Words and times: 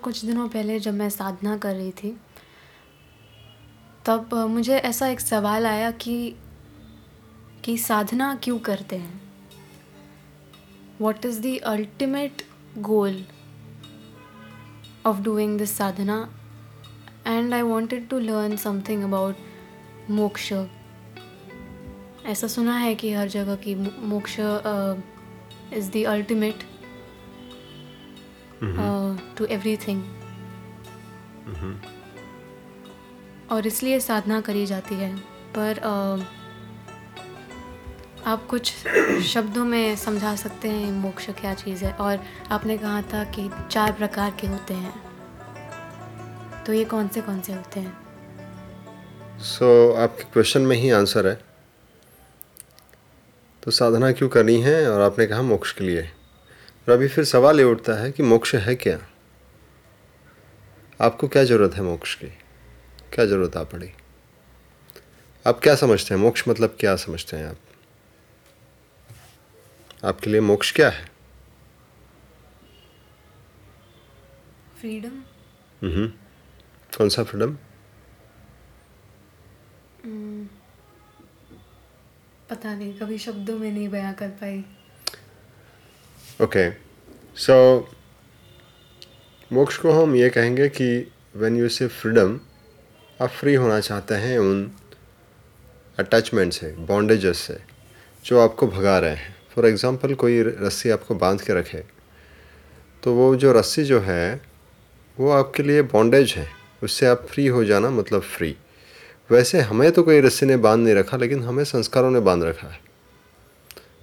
कुछ 0.00 0.24
दिनों 0.24 0.48
पहले 0.48 0.78
जब 0.80 0.94
मैं 0.94 1.08
साधना 1.10 1.56
कर 1.56 1.74
रही 1.74 1.90
थी, 1.92 2.16
तब 4.06 4.34
मुझे 4.50 4.76
ऐसा 4.76 5.08
एक 5.08 5.20
सवाल 5.20 5.66
आया 5.66 5.90
कि 5.90 6.34
कि 7.64 7.76
साधना 7.78 8.34
क्यों 8.34 8.58
करते 8.58 8.96
हैं? 8.96 9.20
What 11.00 11.26
is 11.26 11.40
the 11.40 11.56
ultimate 11.66 12.42
goal 12.78 13.24
of 15.06 15.20
doing 15.20 15.58
this 15.58 15.76
sadhana? 15.76 16.18
And 17.26 17.54
I 17.54 17.62
wanted 17.62 18.08
to 18.08 18.18
learn 18.18 18.56
something 18.56 19.04
about 19.04 19.36
moksha. 20.10 20.52
ऐसा 22.26 22.46
सुना 22.46 22.76
है 22.78 22.94
कि 22.94 23.12
हर 23.12 23.28
जगह 23.28 23.56
की 23.56 23.74
moksha 24.06 24.36
is 25.74 25.90
the 25.90 26.04
ultimate 26.06 26.64
to 28.62 29.44
everything 29.44 30.02
और 33.52 33.66
इसलिए 33.66 34.00
साधना 34.00 34.40
करी 34.40 34.66
जाती 34.66 34.94
है। 34.94 35.16
पर 35.56 35.74
uh, 35.74 36.24
आप 38.26 38.46
कुछ 38.46 38.74
शब्दों 39.22 39.64
में 39.64 39.96
समझा 39.96 40.36
सकते 40.36 40.68
हैं 40.68 40.92
मोक्ष 40.92 41.30
क्या 41.30 41.54
चीज़ 41.54 41.84
है। 41.84 41.92
और 41.92 42.18
आपने 42.50 42.78
कहा 42.78 43.02
था 43.02 43.24
कि 43.24 43.50
चार 43.70 43.92
प्रकार 43.92 44.36
के 44.40 44.46
होते 44.46 44.74
हैं। 44.74 45.10
तो 46.64 46.72
ये 46.72 46.84
कौन 46.84 47.08
से 47.08 47.20
कौन 47.20 47.40
से 47.40 47.52
होते 47.52 47.80
हैं? 47.80 47.98
सो 49.38 49.92
so, 49.92 49.98
आपके 49.98 50.24
क्वेश्चन 50.24 50.60
में 50.60 50.76
ही 50.76 50.90
आंसर 50.90 51.26
है। 51.26 51.44
तो 53.62 53.70
साधना 53.70 54.12
क्यों 54.12 54.28
करनी 54.28 54.60
है 54.60 54.90
और 54.90 55.00
आपने 55.00 55.26
कहा 55.26 55.42
मोक्ष 55.42 55.72
के 55.72 55.84
लिए? 55.84 56.12
और 56.88 56.94
अभी 56.94 57.08
फिर 57.08 57.24
सवाल 57.24 57.58
ये 57.58 57.64
उठता 57.64 57.94
है 57.94 58.12
कि 58.12 58.22
मोक्ष 58.22 58.54
है 58.54 58.74
क्या? 58.74 58.98
आपको 61.00 61.28
क्या 61.28 61.44
ज़रूरत 61.44 61.74
है 61.74 61.82
मोक्ष 61.82 62.14
की? 62.14 62.26
क्या 63.12 63.26
ज़रूरत 63.26 63.56
आ 63.56 63.62
पड़ी? 63.62 63.90
आप 65.46 65.60
क्या 65.60 65.74
समझते 65.74 66.14
हैं? 66.14 66.20
मोक्ष 66.20 66.48
मतलब 66.48 66.76
क्या 66.80 66.96
समझते 66.96 67.36
हैं 67.36 67.46
आप? 67.46 67.56
आपके 70.04 70.30
लिए 70.30 70.40
मोक्ष 70.40 70.72
क्या 70.72 70.88
है? 70.90 71.08
Freedom 74.80 75.22
hmm. 75.82 76.06
कौन 76.98 77.08
सा 77.08 77.24
फ्रीडम 77.24 77.56
पता 82.50 82.74
नहीं 82.74 82.98
कभी 82.98 83.18
शब्दों 83.18 83.58
में 83.58 83.70
नहीं 83.72 83.88
बयां 83.88 84.12
कर 84.14 84.28
पाई। 84.28 84.64
ओके 86.40 86.70
सो 87.36 87.54
मोक्ष 89.50 89.76
को 89.76 89.90
हम 89.92 90.14
ये 90.16 90.28
कहेंगे 90.30 90.68
कि 90.68 90.86
व्हेन 91.36 91.56
यू 91.56 91.68
से 91.68 91.86
फ्रीडम 91.88 92.38
आप 93.20 93.28
फ्री 93.30 93.54
होना 93.54 93.80
चाहते 93.80 94.14
हैं 94.14 94.38
उन 94.38 94.70
अटैचमेंट 95.98 96.52
से 96.52 96.72
बॉन्डेजेस 96.88 97.38
से, 97.38 97.58
जो 98.24 98.40
आपको 98.40 98.66
भगा 98.68 98.98
रहे 98.98 99.14
हैं। 99.14 99.34
फॉर 99.54 99.66
एग्ज़ाम्पल 99.66 100.14
कोई 100.14 100.42
रस्सी 100.42 100.90
आपको 100.90 101.14
बाँध 101.16 101.40
के 101.40 101.54
रखे 101.54 101.84
तो 103.02 103.14
वो 103.14 103.34
जो 103.36 103.52
रस्सी 103.52 103.84
जो 103.84 104.00
है, 104.00 104.40
वो 105.16 105.30
आपके 105.30 105.62
लिए 105.62 105.82
बॉन्डेज 105.84 106.34
है। 106.36 106.48
उससे 106.82 107.06
आप 107.06 107.26
फ्री 107.30 107.46
हो 107.46 107.64
जाना 107.64 107.90
मतलब 107.90 108.22
फ्री 108.22 108.56
वैसे 109.30 109.60
हमें 109.60 109.90
तो 109.92 110.02
कोई 110.02 110.20
रस्सी 110.20 110.46
ने 110.46 110.56
बाँध 110.58 110.80
नहीं 110.80 110.94
रखा, 110.94 111.16
लेकिन 111.16 111.42
हमें 111.42 111.64
संस्कारों 111.66 112.10
ने 112.10 112.20
बाँध 112.20 112.44
रखा 112.44 112.68
है। 112.68 112.88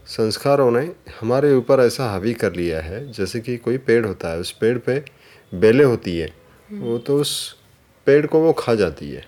संस्कारों 0.07 0.71
ने 0.71 0.91
हमारे 1.21 1.53
ऊपर 1.53 1.79
ऐसा 1.79 2.05
हावी 2.05 2.33
कर 2.33 2.53
लिया 2.53 2.81
है, 2.81 3.11
जैसे 3.11 3.39
कि 3.39 3.57
कोई 3.57 3.77
पेड़ 3.77 4.05
होता 4.05 4.29
है, 4.29 4.39
उस 4.39 4.51
पेड़ 4.51 4.77
पे 4.77 5.05
बेलें 5.55 5.85
होती 5.85 6.17
है, 6.19 6.33
वो 6.71 6.97
तो 6.97 7.17
उस 7.17 7.55
पेड़ 8.05 8.25
को 8.25 8.39
वो 8.39 8.53
खा 8.53 8.75
जाती 8.75 9.11
है। 9.11 9.25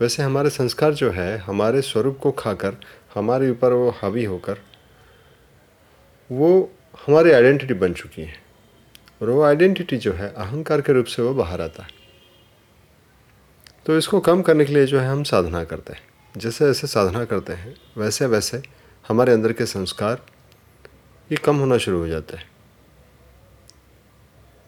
वैसे 0.00 0.22
हमारे 0.22 0.50
संस्कार 0.50 0.94
जो 0.94 1.10
है, 1.10 1.38
हमारे 1.38 1.82
स्वरूप 1.82 2.18
को 2.18 2.32
खाकर, 2.32 2.76
हमारे 3.14 3.50
ऊपर 3.50 3.72
वो 3.72 3.90
हावी 3.90 4.24
होकर, 4.24 4.58
वो 6.32 6.72
हमारी 7.06 7.30
आइडेंटिटी 7.30 7.74
बन 7.74 7.92
चुकी 7.92 8.22
है, 8.22 8.34
और 9.22 9.30
वो 9.30 9.42
आइडेंटिटी 9.42 9.96
जो 9.96 10.12
है, 10.12 10.34
अहंकार 10.34 10.80
के 10.80 10.92
रूप 10.92 11.06
से 11.06 11.22
वो 11.22 11.34
बाहर 11.34 11.60
आता 11.60 11.82
है। 11.82 11.88
तो 13.86 13.98
इसको 13.98 14.20
कम 14.20 14.42
करने 14.42 14.64
के 14.64 14.72
लिए 14.72 14.86
जो 14.86 15.00
है, 15.00 15.08
हम 15.08 15.22
साधना 15.22 15.64
करते 15.64 15.92
हैं। 15.92 16.00
जैसे 16.36 16.66
जैसे 16.66 16.86
साधना 16.86 17.24
करते 17.24 17.52
हैं 17.52 17.76
वैसे 17.96 18.26
वैसे 18.26 18.81
हमारे 19.04 19.32
अंदर 19.32 19.52
के 19.52 19.66
संस्कार, 19.66 20.22
ये 21.30 21.36
कम 21.36 21.56
होना 21.56 21.78
शुरू 21.78 21.98
हो 21.98 22.06
जाते 22.08 22.36
हैं। 22.36 22.50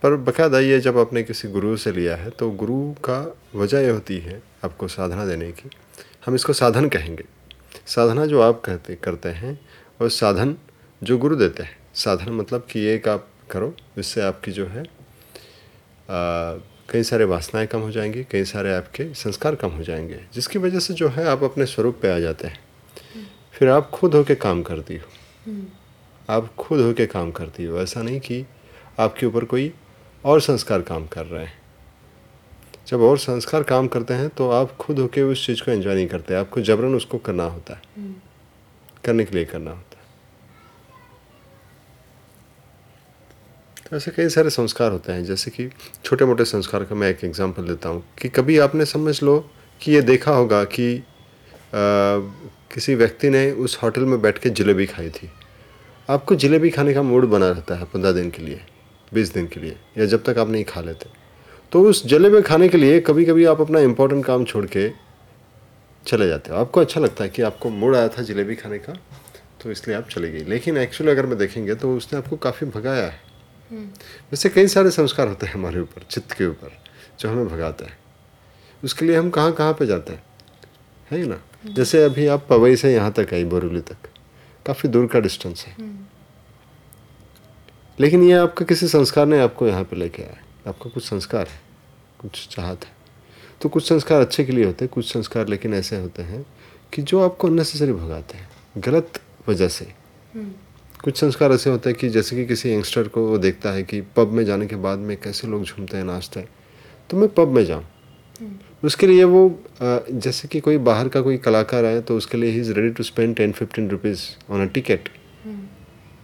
पर 0.03 0.17
बकायदा 0.17 0.59
ये 0.61 0.81
जब 0.81 0.99
आपने 0.99 1.23
किसी 1.23 1.49
गुरु 1.49 1.77
से 1.77 1.93
लिया 1.93 2.17
है 2.17 2.31
तो 2.31 2.51
गुरु 2.51 2.93
का 3.05 3.37
वजह 3.55 3.81
यह 3.81 3.93
होती 3.93 4.19
है 4.19 4.43
आपको 4.65 4.89
साधना 4.89 5.27
देने 5.27 5.51
की। 5.53 5.71
हम 6.27 6.35
इसको 6.35 6.53
साधन 6.53 6.89
कहेंगे। 6.89 7.25
साधना 7.87 8.27
जो 8.27 8.41
आप 8.41 8.61
कहते, 8.65 8.95
करते 8.95 9.29
हैं 9.29 9.59
और 10.01 10.09
साधन 10.09 10.57
जो 11.03 11.19
गुरु 11.19 11.37
देते 11.37 11.63
हैं। 11.63 11.77
साधन 11.95 12.33
मतलब 12.33 12.67
कि 12.71 12.85
एक 12.85 13.09
आप 13.09 13.29
करो 13.51 13.75
जिससे 13.97 14.21
आपकी 14.21 14.53
जो 14.53 14.67
है 14.67 14.85
कई 16.91 17.03
सारे 17.03 17.25
वासनाएँ 17.25 17.67
कम 17.67 17.81
हो 17.81 17.91
जाएँगी, 17.91 18.25
कई 18.25 18.45
सारे 18.45 18.75
आपके 18.75 19.13
संस्कार 19.15 19.55
कम 19.55 19.71
हो 19.71 19.83
जाएँगे। 19.83 20.21
जिसकी 20.35 20.59
वजह 20.59 20.79
से 20.79 20.95
जो 20.95 21.09
है 21.09 21.27
आप 21.29 21.43
अपने 21.43 21.67
स्वरूप 21.67 21.99
पे 22.03 22.11
आ 22.11 22.19
जाते 22.19 22.49
हैं। 22.49 22.64
फिर 23.55 23.69
आप 23.69 23.91
खुद 23.91 24.15
होके 24.15 24.35
काम 24.35 24.63
करती 24.63 24.97
हो। 24.97 25.55
आप 26.29 26.55
खुद 26.59 26.81
होके 26.81 27.07
काम 27.07 27.31
करती 27.31 27.65
हो। 27.65 27.79
ऐसा 27.79 28.03
नहीं 28.03 28.21
कि 28.21 28.45
आपके 28.99 29.27
ऊपर 29.27 29.45
कोई 29.45 29.73
और 30.25 30.41
संस्कार 30.41 30.83
काम 30.83 31.07
कर 31.07 31.27
रहे 31.27 31.45
हैं। 31.45 31.63
जब 32.87 33.01
और 33.01 33.19
संस्कार 33.19 33.63
काम 33.63 33.89
करते 33.89 34.15
हैं 34.15 34.29
तो 34.29 34.51
आप 34.51 34.77
खुद 34.77 34.99
होके 34.99 35.23
उस 35.23 35.47
चीज़ 35.47 35.63
को 35.65 35.71
एंजॉय 35.71 35.95
नहीं 35.95 36.07
करते। 36.07 36.35
आपको 36.35 36.61
जबरन 36.61 36.95
उसको 36.95 37.19
करना 37.19 37.45
होता 37.45 37.75
है। 37.75 37.81
करने 39.05 39.25
के 39.25 39.35
लिए 39.35 39.45
करना 39.45 39.71
होता 39.71 39.99
है। 39.99 40.03
तो 43.81 43.97
ऐसे 43.97 44.11
कई 44.11 44.29
सारे 44.29 44.51
संस्कार 44.51 44.93
होते 44.93 45.13
हैं। 45.13 45.25
जैसे 45.25 45.51
कि 45.51 45.71
छोटे 46.05 46.25
मोटे 46.25 46.45
संस्कार 46.45 46.85
का 46.85 46.95
मैं 46.95 47.09
एक 47.11 47.25
एग्जांपल 47.25 47.67
देता 47.67 47.89
हूँ 47.89 48.05
कि 48.23 48.29
कभी 48.29 48.59
आपने 48.59 48.85
समझ 48.87 49.23
लो 49.23 49.39
कि 49.81 49.93
ये 49.93 50.03
देखा 50.03 50.33
होगा 50.33 50.65
कि 50.65 50.97
किसी 52.75 52.95
व्यक्ति 52.95 53.29
ने 53.31 53.51
उस 53.53 53.79
होटल 53.83 54.05
में 54.05 54.21
बैठ 54.23 54.39
के 54.39 54.51
जलेबी 54.51 54.87
खाई 54.87 55.11
थी। 55.11 55.31
आपको 56.09 56.35
जलेबी 56.35 56.71
खाने 56.71 56.95
का 56.95 57.03
मूड 57.03 57.25
बना 57.25 57.51
रहता 57.51 57.75
है 57.75 57.85
पंद्रह 57.85 58.13
दिन 58.13 58.31
के 58.31 58.43
लिए 58.43 58.61
बीस 59.13 59.33
दिन 59.35 59.47
के 59.47 59.61
लिए 59.61 59.77
या 59.99 60.07
जब 60.07 60.25
तक 60.25 60.39
आप 60.39 60.49
नहीं 60.49 60.65
खा 60.65 60.81
लेते। 60.81 61.11
तो 61.73 61.83
उस 61.83 62.07
जलेबी 62.07 62.41
खाने 62.43 62.69
के 62.69 62.79
लिए 62.79 63.01
कभी 63.01 63.25
कभी 63.25 63.45
आप 63.45 63.61
अपना 63.61 63.81
इम्पोर्टेंट 63.81 64.25
काम 64.25 64.45
छोड़ 64.45 64.65
के 64.67 64.91
चले 66.07 66.29
जाते 66.29 66.51
हो। 66.51 66.57
आपको 66.57 66.81
अच्छा 66.81 67.01
लगता 67.01 67.25
है 67.25 67.31
कि 67.31 67.43
आपको 67.43 67.71
मूड 67.71 67.97
आया 67.97 68.09
था 68.09 68.23
जलेबी 68.23 68.55
खाने 68.57 68.79
का 68.79 68.99
तो 69.63 69.71
इसलिए 69.71 69.97
आप 69.97 70.09
चले 70.09 70.31
गई 70.33 70.45
लेकिन 70.45 70.77
एक्चुअली 70.77 71.13
अगर 71.13 71.27
मैं 71.27 71.39
देखेंगे 71.39 71.75
तो 71.75 71.97
उसने 71.97 72.19
आपको 72.19 72.37
काफ़ी 72.37 72.67
भगाया 72.69 73.07
है। 73.07 73.21
हम्म। 73.71 73.87
वैसे 74.31 74.49
कई 74.49 74.69
सारे 74.69 74.91
संस्कार 74.91 75.29
होते 75.29 75.47
हैं 75.47 75.55
हमारे 75.55 75.81
ऊपर 75.81 76.07
चित्त 76.11 76.33
के 76.33 76.47
ऊपर 76.47 76.79
जो 77.21 77.29
हमें 77.29 77.49
भगाता 77.49 77.85
है। 77.85 77.99
उसके 78.83 79.07
लिए 79.07 79.17
हम 79.17 79.31
कहाँ 79.31 79.53
कहाँ 79.53 79.73
पे 79.73 79.87
जाते 79.87 80.13
हैं 80.13 80.23
है 81.11 81.27
ना? 81.27 81.41
जैसे 81.65 82.03
अभी 82.05 82.27
आप 82.27 82.47
पवई 82.49 82.77
से 82.77 82.93
यहाँ 82.95 83.13
तक 83.13 83.33
आई 83.35 83.45
बोरीवली 83.45 83.81
तक 83.81 84.09
काफ़ी 84.67 84.89
दूर 84.89 85.07
का 85.07 85.21
डिस्टेंस 85.21 85.65
है। 85.67 85.77
लेकिन 87.99 88.23
ये 88.23 88.33
आपका 88.33 88.65
किसी 88.65 88.89
संस्कार 88.89 89.27
ने 89.27 89.41
आपको 89.41 89.67
यहाँ 89.67 89.85
पे 89.85 89.97
लेके 89.97 90.23
आया 90.23 90.69
आपका 90.69 90.91
कुछ 90.91 91.05
संस्कार 91.05 91.47
है 91.47 91.61
कुछ 92.21 92.49
चाहत 92.51 92.85
है। 92.85 92.93
तो 93.61 93.69
कुछ 93.69 93.89
संस्कार 93.89 94.21
अच्छे 94.21 94.45
के 94.45 94.53
लिए 94.53 94.65
होते 94.65 94.85
हैं 94.85 94.93
कुछ 94.95 95.13
संस्कार 95.13 95.49
लेकिन 95.49 95.75
ऐसे 95.75 96.01
होते 96.01 96.23
हैं 96.23 96.45
कि 96.93 97.03
जो 97.03 97.21
आपको 97.21 97.49
अननेसेसरी 97.49 97.93
भगाते 97.93 98.39
हैं 98.39 98.49
गलत 98.77 99.21
वजह 99.49 99.69
से। 99.69 99.93
कुछ 101.05 101.21
संस्कार 101.21 101.53
ऐसे 101.53 101.71
होते 101.71 101.91
हैं 101.91 101.99
कि 101.99 102.09
जैसे 102.09 102.37
कि 102.37 102.47
किसी 102.47 102.73
यंगस्टर 102.73 103.09
को 103.09 103.27
वो 103.29 103.39
देखता 103.39 103.71
है 103.71 103.83
कि 103.83 104.01
पब 104.17 104.29
में 104.29 104.45
जाने 104.45 104.67
के 104.67 104.77
बाद 104.77 104.99
में 104.99 105.17
कैसे 105.17 105.49
लोग 105.49 105.65
झूमते 105.65 105.97
हैं 105.97 106.05
नाचते 106.05 106.41
हैं। 106.41 106.49
तो 107.11 107.17
मैं 107.17 107.29
पब 107.29 107.49
में 107.49 107.65
जाऊँ। 107.65 107.85
उसके 108.83 109.07
लिए 109.07 109.25
वो 109.25 109.43
जैसे 109.81 110.49
कि 110.49 110.61
कोई 110.61 110.79
बाहर 110.87 111.09
का 111.09 111.21
कोई 111.21 111.37
कलाकार 111.39 111.85
आए 111.85 112.01
तो 112.01 112.17
उसके 112.17 112.39
लिए 112.39 112.51
ही 112.51 112.61
is 112.61 112.73
ready 112.73 112.91
to 112.91 113.03
spend 113.03 113.35
ten 113.37 113.53
fifteen 113.53 113.89
rupees 113.91 114.23
on 114.51 114.67
a 114.67 114.71
ticket 114.73 115.09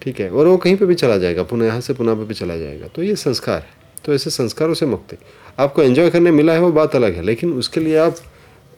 ठीक 0.02 0.20
है? 0.20 0.30
और 0.30 0.46
वो 0.46 0.56
कहीं 0.56 0.76
पे 0.76 0.86
भी 0.86 0.94
चला 0.94 1.16
जाएगा 1.18 1.42
पुनः 1.42 1.66
यहाँ 1.66 1.80
से 1.80 1.94
पुनः 1.94 2.14
पे 2.14 2.24
भी 2.24 2.34
चला 2.34 2.56
जाएगा। 2.56 2.86
तो 2.88 3.02
ये 3.02 3.16
संस्कार 3.16 3.60
है। 3.60 4.02
तो 4.04 4.14
ऐसे 4.14 4.30
संस्कारों 4.30 4.74
से 4.74 4.86
मुक्ति। 4.86 5.16
आपको 5.58 5.82
एंजॉय 5.82 6.10
करने 6.10 6.30
मिला 6.30 6.52
है 6.52 6.60
वो 6.60 6.70
बात 6.72 6.96
अलग 6.96 7.14
है। 7.14 7.22
लेकिन 7.22 7.52
उसके 7.52 7.80
लिए 7.80 7.96
आप 7.98 8.16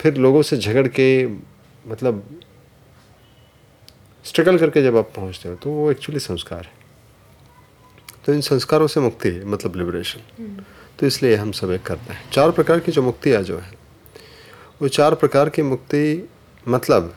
फिर 0.00 0.16
लोगों 0.16 0.42
से 0.42 0.56
झगड़ 0.56 0.86
के 0.88 1.26
मतलब 1.26 2.22
स्ट्रगल 4.24 4.58
करके 4.58 4.82
जब 4.82 4.96
आप 4.96 5.12
पहुँचते 5.16 5.48
हो 5.48 5.54
तो 5.54 5.70
वो 5.70 5.90
एक्चुअली 5.90 6.20
संस्कार 6.20 6.64
है। 6.64 6.81
तो 8.24 8.32
इन 8.34 8.40
संस्कारों 8.40 8.86
से 8.86 9.00
मुक्ति 9.00 9.28
है 9.28 9.44
मतलब 9.44 9.76
लिबरेशन 9.76 10.64
तो 10.98 11.06
इसलिए 11.06 11.36
हम 11.36 11.52
सब 11.52 11.70
एक 11.70 11.82
करते 11.82 12.12
हैं। 12.12 12.30
चार 12.32 12.50
प्रकार 12.50 12.80
की 12.80 12.92
जो 12.92 13.02
मुक्तियाँ 13.02 13.42
जो 13.42 13.58
है 13.58 13.70
वो 14.82 14.88
चार 14.88 15.14
प्रकार 15.14 15.48
की 15.48 15.62
मुक्ति 15.62 16.28
मतलब 16.66 17.14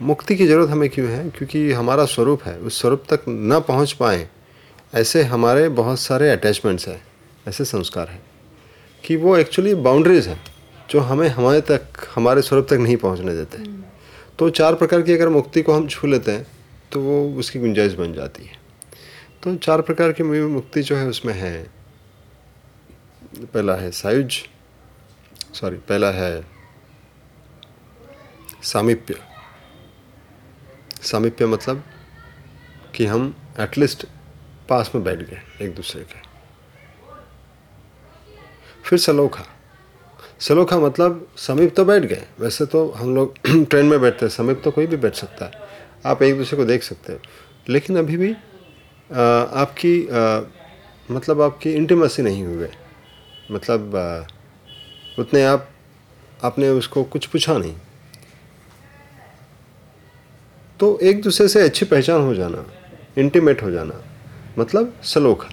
मुक्ति 0.00 0.36
की 0.36 0.46
ज़रूरत 0.46 0.70
हमें 0.70 0.88
क्यों 0.90 1.08
है? 1.08 1.28
क्योंकि 1.30 1.70
हमारा 1.72 2.04
स्वरूप 2.04 2.42
है। 2.42 2.58
उस 2.58 2.80
स्वरूप 2.80 3.04
तक 3.08 3.24
न 3.28 3.60
पहुँच 3.68 3.92
पाए 3.92 4.28
ऐसे 4.94 5.22
हमारे 5.24 5.68
बहुत 5.70 6.00
सारे 6.00 6.30
अटैचमेंट्स 6.30 6.88
हैं 6.88 7.00
ऐसे 7.48 7.64
संस्कार 7.64 8.08
हैं 8.08 8.22
कि 9.04 9.16
वो 9.16 9.36
एक्चुअली 9.36 9.74
बाउंड्रीज 9.76 10.28
हैं 10.28 10.40
जो 10.90 11.00
हमें 11.00 11.28
हमारे 11.28 11.60
तक 11.60 12.06
हमारे 12.14 12.42
स्वरूप 12.42 12.66
तक 12.70 12.76
नहीं 12.76 12.96
पहुँचने 12.96 13.34
देते। 13.34 13.58
तो 14.38 14.48
चार 14.50 14.74
प्रकार 14.74 15.02
की 15.02 15.12
अगर 15.12 15.28
मुक्ति 15.28 15.62
को 15.62 15.72
हम 15.72 15.88
छू 15.88 16.08
लेते 16.08 16.32
हैं 16.32 16.46
तो 16.92 17.00
वो 17.00 17.38
उसकी 17.38 17.58
गुंजाइश 17.58 17.92
बन 17.92 18.12
जाती 18.12 18.44
है। 18.44 18.64
तो 19.46 19.56
चार 19.56 19.82
प्रकार 19.82 20.12
की 20.12 20.22
मुक्ति 20.22 20.82
जो 20.82 20.96
है 20.96 21.06
उसमें 21.06 21.34
है। 21.34 21.70
पहला 23.38 23.74
है 23.74 23.90
सायुज 23.90 24.38
सॉरी 25.54 25.76
पहला 25.76 26.10
है 26.10 26.46
सामिप्य। 28.62 29.14
सामिप्य 31.02 31.46
मतलब 31.46 31.84
कि 32.94 33.06
हम 33.06 33.36
एटलीस्ट 33.60 34.06
पास 34.68 34.90
में 34.94 35.04
बैठ 35.04 35.18
गए 35.18 35.40
एक 35.62 35.74
दूसरे 35.74 36.02
के। 36.02 36.20
फिर 38.84 38.98
सलोखा। 38.98 39.44
सलोखा 40.40 40.78
मतलब 40.78 41.30
समीप 41.36 41.76
तो 41.76 41.84
बैठ 41.84 42.02
गए, 42.02 42.26
वैसे 42.40 42.66
तो 42.66 42.90
हम 42.90 43.14
लोग 43.14 43.34
ट्रेन 43.64 43.86
में 43.86 44.00
बैठते 44.00 44.26
हैं, 44.26 44.30
समीप 44.30 44.60
तो 44.64 44.70
कोई 44.70 44.86
भी 44.86 44.96
बैठ 44.96 45.14
सकता 45.14 45.44
है। 45.44 45.52
आप 46.06 46.22
एक 46.22 46.36
दूसरे 46.36 46.56
को 46.56 46.64
देख 46.64 46.82
सकते 46.82 47.12
हो। 47.12 47.18
लेकिन 47.68 47.98
अभी 47.98 48.16
भी 48.16 48.36
आपकी 49.10 49.96
मतलब 51.08 51.40
आपकी 51.42 51.72
इंटीमेसी 51.72 52.22
नहीं 52.22 52.44
हुए। 52.44 52.68
मतलब 53.50 53.94
उतने 55.18 55.44
आप, 55.44 55.68
आपने 56.44 56.68
उसको 56.70 57.02
कुछ 57.04 57.26
पूछा 57.26 57.56
नहीं। 57.58 57.74
तो 60.80 60.98
एक 61.02 61.22
दूसरे 61.22 61.48
से 61.48 61.62
अच्छी 61.62 61.84
पहचान 61.86 62.20
हो 62.20 62.34
जाना 62.34 62.64
इंटीमेट 63.18 63.62
हो 63.62 63.70
जाना 63.70 64.02
मतलब 64.58 64.92
सलोखा 65.04 65.48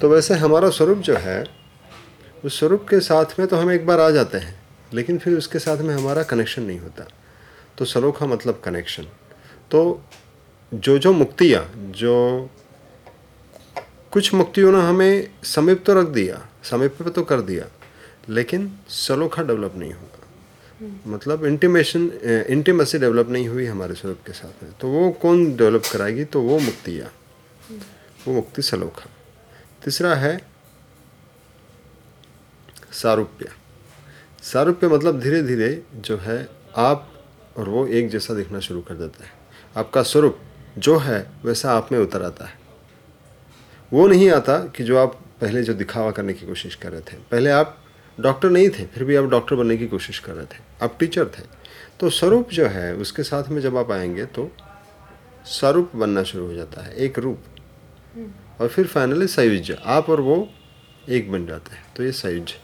तो 0.00 0.08
वैसे 0.08 0.34
हमारा 0.34 0.68
स्वरूप 0.70 0.98
जो 0.98 1.16
है, 1.16 1.44
उस 2.44 2.58
स्वरूप 2.58 2.86
के 2.88 3.00
साथ 3.00 3.38
में 3.38 3.46
तो 3.48 3.56
हम 3.56 3.70
एक 3.70 3.86
बार 3.86 4.00
आ 4.00 4.10
जाते 4.10 4.38
हैं, 4.38 4.54
लेकिन 4.92 5.18
फिर 5.18 5.36
उसके 5.38 5.58
साथ 5.58 5.78
में 5.78 5.94
हमारा 5.94 6.22
कनेक्शन 6.22 6.62
नहीं 6.62 6.78
होता। 6.78 7.06
तो 7.78 7.84
सलोखा 7.84 8.26
मतलब 8.26 8.60
कनेक्शन 8.64 9.02
तो 9.70 10.02
जो 10.72 10.98
जो 10.98 11.12
मुक्तियाँ, 11.12 11.64
जो 11.76 12.50
कुछ 14.12 14.32
मुक्तियों 14.34 14.72
ने 14.72 14.80
हमें 14.80 15.30
समीप 15.44 15.82
तो 15.86 15.94
रख 15.94 16.08
दिया, 16.08 16.40
समीप 16.64 16.96
पे 16.98 17.10
तो 17.10 17.22
कर 17.22 17.40
दिया, 17.40 17.66
लेकिन 18.28 18.72
सलोखा 18.88 19.42
डेवलप 19.42 19.74
नहीं 19.76 19.92
हुआ। 19.92 20.08
मतलब 21.06 21.44
इंटीमेशन 21.44 22.06
इंटीमेसी 22.50 22.98
डेवलप 22.98 23.28
नहीं 23.28 23.48
हुई 23.48 23.66
हमारे 23.66 23.94
स्वरूप 23.94 24.18
के 24.26 24.32
साथ 24.32 24.62
में। 24.62 24.72
तो 24.72 24.88
वो 24.88 25.10
कौन 25.22 25.44
डेवलप 25.56 25.82
कराएगी? 25.92 26.24
तो 26.24 26.40
वो 26.42 26.58
मुक्तियाँ। 26.58 27.10
वो 28.26 28.34
मुक्ति 28.34 28.62
सलोखा। 28.62 29.10
तीसरा 29.84 30.14
है 30.14 30.40
सारूप्य। 32.92 33.48
सारूप्य 34.42 34.88
मतलब 34.88 35.20
धीरे 35.20 35.42
धीरे 35.42 35.82
जो 35.96 36.16
है, 36.16 36.48
आप 36.76 37.08
और 37.56 37.68
वो 37.68 37.86
एक 37.86 38.08
जैसा 38.10 38.34
दिखना 38.34 38.60
शुरू 38.60 38.80
कर 38.80 38.94
देता 38.94 39.24
है। 39.24 39.30
आपका 39.76 40.02
स्वरूप 40.02 40.38
जो 40.78 40.96
है, 40.98 41.26
वैसा 41.44 41.72
आप 41.72 41.92
में 41.92 41.98
उतर 41.98 42.22
आता 42.22 42.44
है। 42.44 42.60
वो 43.92 44.06
नहीं 44.06 44.30
आता 44.30 44.58
कि 44.76 44.84
जो 44.84 44.98
आप 44.98 45.20
पहले 45.40 45.62
जो 45.62 45.74
दिखावा 45.74 46.10
करने 46.10 46.32
की 46.32 46.46
कोशिश 46.46 46.74
कर 46.74 46.92
रहे 46.92 47.00
थे। 47.00 47.16
पहले 47.30 47.50
आप 47.50 47.78
डॉक्टर 48.20 48.50
नहीं 48.50 48.68
थे, 48.68 48.86
फिर 48.86 49.04
भी 49.04 49.16
आप 49.16 49.24
डॉक्टर 49.24 49.56
बनने 49.56 49.76
की 49.76 49.86
कोशिश 49.86 50.18
कर 50.18 50.32
रहे 50.32 50.44
थे। 50.44 50.58
आप 50.82 50.96
टीचर 51.00 51.26
थे। 51.28 51.42
तो 52.00 52.10
स्वरूप 52.10 52.50
जो 52.50 52.66
है, 52.66 52.94
उसके 52.94 53.22
साथ 53.22 53.48
में 53.48 53.60
जब 53.60 53.76
आप 53.76 53.90
आएँगे 53.90 54.24
तो 54.26 54.50
स्वरूप 55.46 55.90
बनना 55.96 56.22
शुरू 56.22 56.46
हो 56.46 56.54
जाता 56.54 56.82
है, 56.82 56.94
एक 56.94 57.18
रूप। 57.18 57.42
और 58.60 58.68
फिर 58.68 58.86
फाइनली 58.86 59.26
सयुज 59.26 59.72
आप 59.84 60.10
और 60.10 60.20
वो 60.20 60.48
एक 61.08 61.30
बन 61.32 61.46
जाते 61.46 61.76
हैं। 61.76 61.84
तो 61.96 62.04
ये 62.04 62.12
सयुज 62.12 62.54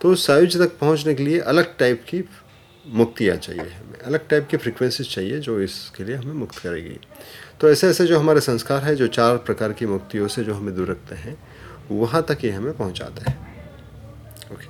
तो 0.00 0.12
उस 0.12 0.26
सायुज 0.26 0.56
तक 0.56 0.78
पहुँचने 0.78 1.14
के 1.14 1.22
लिए 1.22 1.38
अलग 1.40 1.76
टाइप 1.78 2.04
की 2.08 2.22
मुक्तियाँ 2.86 3.36
चाहिए 3.36 3.62
हमें। 3.62 3.98
अलग 3.98 4.28
टाइप 4.28 4.46
की 4.50 4.56
फ्रिक्वेंसीज 4.56 5.14
चाहिए 5.14 5.38
जो 5.40 5.60
इसके 5.60 6.04
लिए 6.04 6.16
हमें 6.16 6.32
मुक्त 6.32 6.58
करेगी। 6.58 6.98
तो 7.60 7.70
ऐसे 7.70 7.88
ऐसे 7.88 8.06
जो 8.06 8.18
हमारे 8.18 8.40
संस्कार 8.40 8.84
है 8.84 8.96
जो 8.96 9.06
चार 9.06 9.36
प्रकार 9.36 9.72
की 9.72 9.86
मुक्तियों 9.86 10.28
से 10.28 10.44
जो 10.44 10.54
हमें 10.54 10.74
दूर 10.74 10.90
रखते 10.90 11.14
हैं 11.14 11.36
वहाँ 11.90 12.22
तक 12.22 12.38
ये 12.44 12.50
हमें 12.50 12.76
पहुँचाते 12.76 13.30
हैं। 13.30 13.62
ओके 14.52 14.66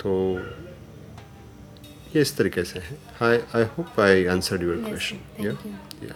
तो 0.00 0.38
ये 2.16 2.20
इस 2.20 2.36
तरीके 2.36 2.64
से 2.64 2.78
है। 2.78 2.98
I 3.22 3.38
I 3.54 3.62
hope 3.62 4.00
I 4.00 4.26
answered 4.26 4.62
your 4.62 4.76
question 4.76 5.78
या 6.04 6.14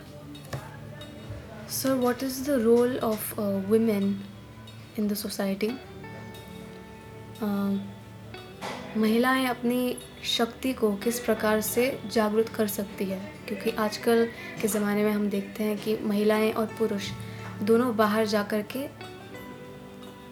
is 2.23 2.43
the 2.43 2.59
role 2.59 2.99
of 2.99 3.19
uh, 3.39 3.61
women 3.73 4.23
in 4.99 5.09
the 5.09 5.17
society? 5.17 5.71
Uh, 7.43 7.79
महिलाएँ 8.97 9.47
अपनी 9.47 9.99
शक्ति 10.25 10.73
को 10.73 10.97
किस 10.97 11.21
प्रकार 11.21 11.61
से 11.61 12.01
जागृत 12.13 12.49
कर 12.49 12.67
सकती 12.67 13.05
है? 13.05 13.40
क्योंकि 13.51 13.71
आजकल 13.83 14.25
के 14.61 14.69
ज़माने 14.69 15.05
में 15.05 15.11
हम 15.13 15.29
देखते 15.31 15.65
हैं 15.65 15.77
कि 15.77 15.97
महिलाएँ 16.05 16.51
और 16.53 16.67
पुरुष 16.79 17.09
दोनों 17.63 17.95
बाहर 17.97 18.27
जा 18.27 18.43
कर 18.51 18.63
के 18.75 18.87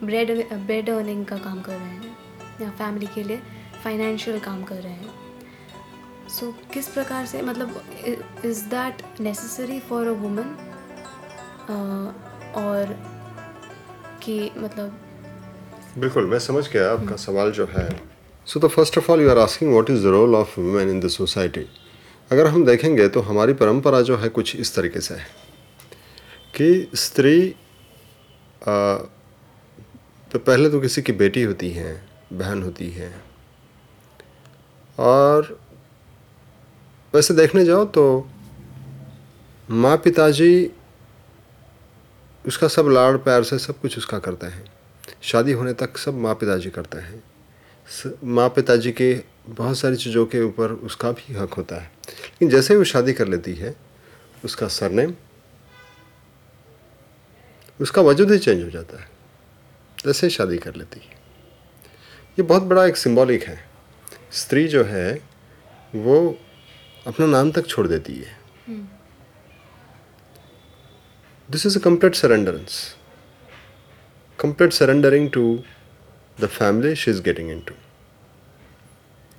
ब्रेड 0.04 0.30
ब्रेड 0.66 0.90
अर्निंग 0.90 1.24
का 1.26 1.36
काम 1.36 1.60
कर 1.62 1.72
रहे 1.72 1.88
हैं 1.88 2.16
या 2.62 2.70
फैमिली 2.78 3.06
के 3.14 3.22
लिए 3.22 3.40
फाइनेंशियल 3.84 4.38
काम 4.40 4.62
कर 4.64 4.74
रहे 4.76 4.92
हैं। 4.92 6.28
सो 6.28 6.46
so, 6.46 6.72
किस 6.72 6.88
प्रकार 6.88 7.26
से 7.26 7.42
मतलब 7.42 7.82
is 8.44 8.64
that 8.68 9.02
necessary 9.20 9.80
for 9.88 10.06
a 10.06 10.12
woman 10.20 10.54
और 12.56 12.94
कि 14.22 14.38
मतलब 14.58 15.00
बिल्कुल 15.98 16.26
मैं 16.26 16.38
समझ 16.38 16.68
गया 16.68 16.90
आपका 16.92 17.16
सवाल 17.16 17.52
जो 17.52 17.66
है। 17.70 17.88
So 18.46 18.60
the 18.60 18.68
first 18.68 18.98
of 18.98 19.10
all 19.12 19.20
you 19.20 19.30
are 19.30 19.38
asking 19.38 19.72
what 19.72 19.90
is 19.90 20.02
the 20.04 20.10
role 20.10 20.34
of 20.34 20.58
women 20.60 20.90
in 20.90 21.00
the 21.00 21.08
society 21.10 21.66
अगर 22.30 22.46
हम 22.46 22.64
देखेंगे 22.64 23.08
तो 23.08 23.20
हमारी 23.20 23.52
परंपरा 23.54 24.00
जो 24.02 24.16
है 24.16 24.28
कुछ 24.28 24.54
इस 24.56 24.74
तरीके 24.74 25.00
से 25.00 25.14
है 25.14 25.26
कि 26.54 26.90
स्त्री 26.94 27.48
तो 30.30 30.38
पहले 30.38 30.70
तो 30.70 30.80
किसी 30.80 31.02
की 31.02 31.12
बेटी 31.12 31.42
होती 31.42 31.70
है, 31.70 31.92
बहन 32.32 32.62
होती 32.62 32.90
है। 32.90 33.12
और 34.98 35.58
वैसे 37.14 37.34
देखने 37.34 37.64
जाओ 37.64 37.84
तो 37.86 38.28
माँ 39.68 39.96
पिताजी 39.96 40.70
उसका 42.44 42.68
सब 42.68 42.88
लाड़ 42.88 43.16
प्यार 43.16 43.42
से 43.42 43.58
सब 43.58 43.80
कुछ 43.80 43.98
उसका 43.98 44.18
करते 44.18 44.46
हैं। 44.46 44.64
शादी 45.22 45.52
होने 45.52 45.72
तक 45.72 45.98
सब 45.98 46.14
माँ 46.14 46.34
पिताजी 46.34 46.70
करते 46.70 46.98
हैं। 46.98 47.22
माँ 48.24 48.48
पिताजी 48.48 48.92
के 48.92 49.12
बहुत 49.48 49.78
सारी 49.78 49.96
चीज़ों 49.96 50.26
के 50.26 50.42
ऊपर 50.42 50.72
उसका 50.72 51.10
भी 51.12 51.34
हक 51.34 51.54
होता 51.54 51.76
है। 51.76 51.97
लेकिन 52.08 52.48
जैसे 52.48 52.74
ही 52.74 52.78
वो 52.78 52.84
शादी 52.84 53.12
कर 53.12 53.28
लेती 53.28 53.54
है 53.54 53.74
उसका 54.44 54.68
सरनेम 54.68 55.14
उसका 57.80 58.02
वजूद 58.02 58.32
ही 58.32 58.38
चेंज 58.38 58.64
हो 58.64 58.70
जाता 58.70 59.00
है 59.00 59.08
जैसे 60.06 60.26
ही 60.26 60.30
शादी 60.30 60.58
कर 60.58 60.74
लेती 60.74 61.00
है। 61.00 61.16
ये 62.38 62.42
बहुत 62.42 62.62
बड़ा 62.62 62.86
एक 62.86 62.96
सिंबॉलिक 62.96 63.42
है। 63.42 63.68
स्त्री 64.32 64.68
जो 64.68 64.84
है 64.84 65.12
वो 65.94 66.38
अपना 67.06 67.26
नाम 67.26 67.50
तक 67.52 67.66
छोड़ 67.66 67.86
देती 67.86 68.14
है। 68.14 68.36
This 71.48 71.66
is 71.66 71.78
a 71.78 71.82
complete 71.82 72.14
surrenderance 72.14 72.96
complete 74.38 74.72
surrendering 74.72 75.30
to 75.30 75.64
the 76.40 76.46
family 76.46 76.94
she 76.96 77.10
is 77.10 77.22
getting 77.22 77.50
in 77.50 77.60
to 77.60 77.74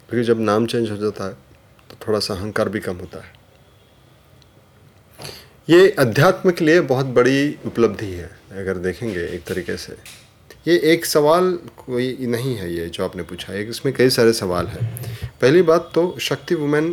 क्योंकि 0.09 0.23
जब 0.27 0.39
नाम 0.39 0.65
चेंज 0.67 0.91
हो 0.91 0.97
जाता 0.97 1.27
है 1.27 1.48
तो 1.89 1.97
थोड़ा 2.07 2.19
सा 2.19 2.33
अहंकार 2.33 2.69
भी 2.69 2.79
कम 2.79 2.95
होता 2.95 3.19
है। 3.19 3.37
ये 5.69 5.89
अध्यात्म 5.99 6.51
के 6.51 6.65
लिए 6.65 6.81
बहुत 6.81 7.05
बड़ी 7.05 7.55
उपलब्धि 7.65 8.05
है, 8.05 8.29
अगर 8.51 8.77
देखेंगे 8.77 9.25
एक 9.25 9.43
तरीके 9.43 9.77
से। 9.77 9.95
ये 10.67 10.77
एक 10.93 11.05
सवाल 11.05 11.51
कोई 11.77 12.25
नहीं 12.27 12.55
है 12.55 12.73
ये 12.73 12.85
जो 12.85 13.03
आपने 13.05 13.23
पूछा 13.23 13.53
है 13.53 13.63
इसमें 13.69 13.93
कई 13.95 14.09
सारे 14.09 14.33
सवाल 14.33 14.67
हैं। 14.67 14.81
पहली 15.41 15.61
बात 15.61 15.91
तो 15.95 16.03
शक्ति 16.19 16.55
वुमेन 16.55 16.91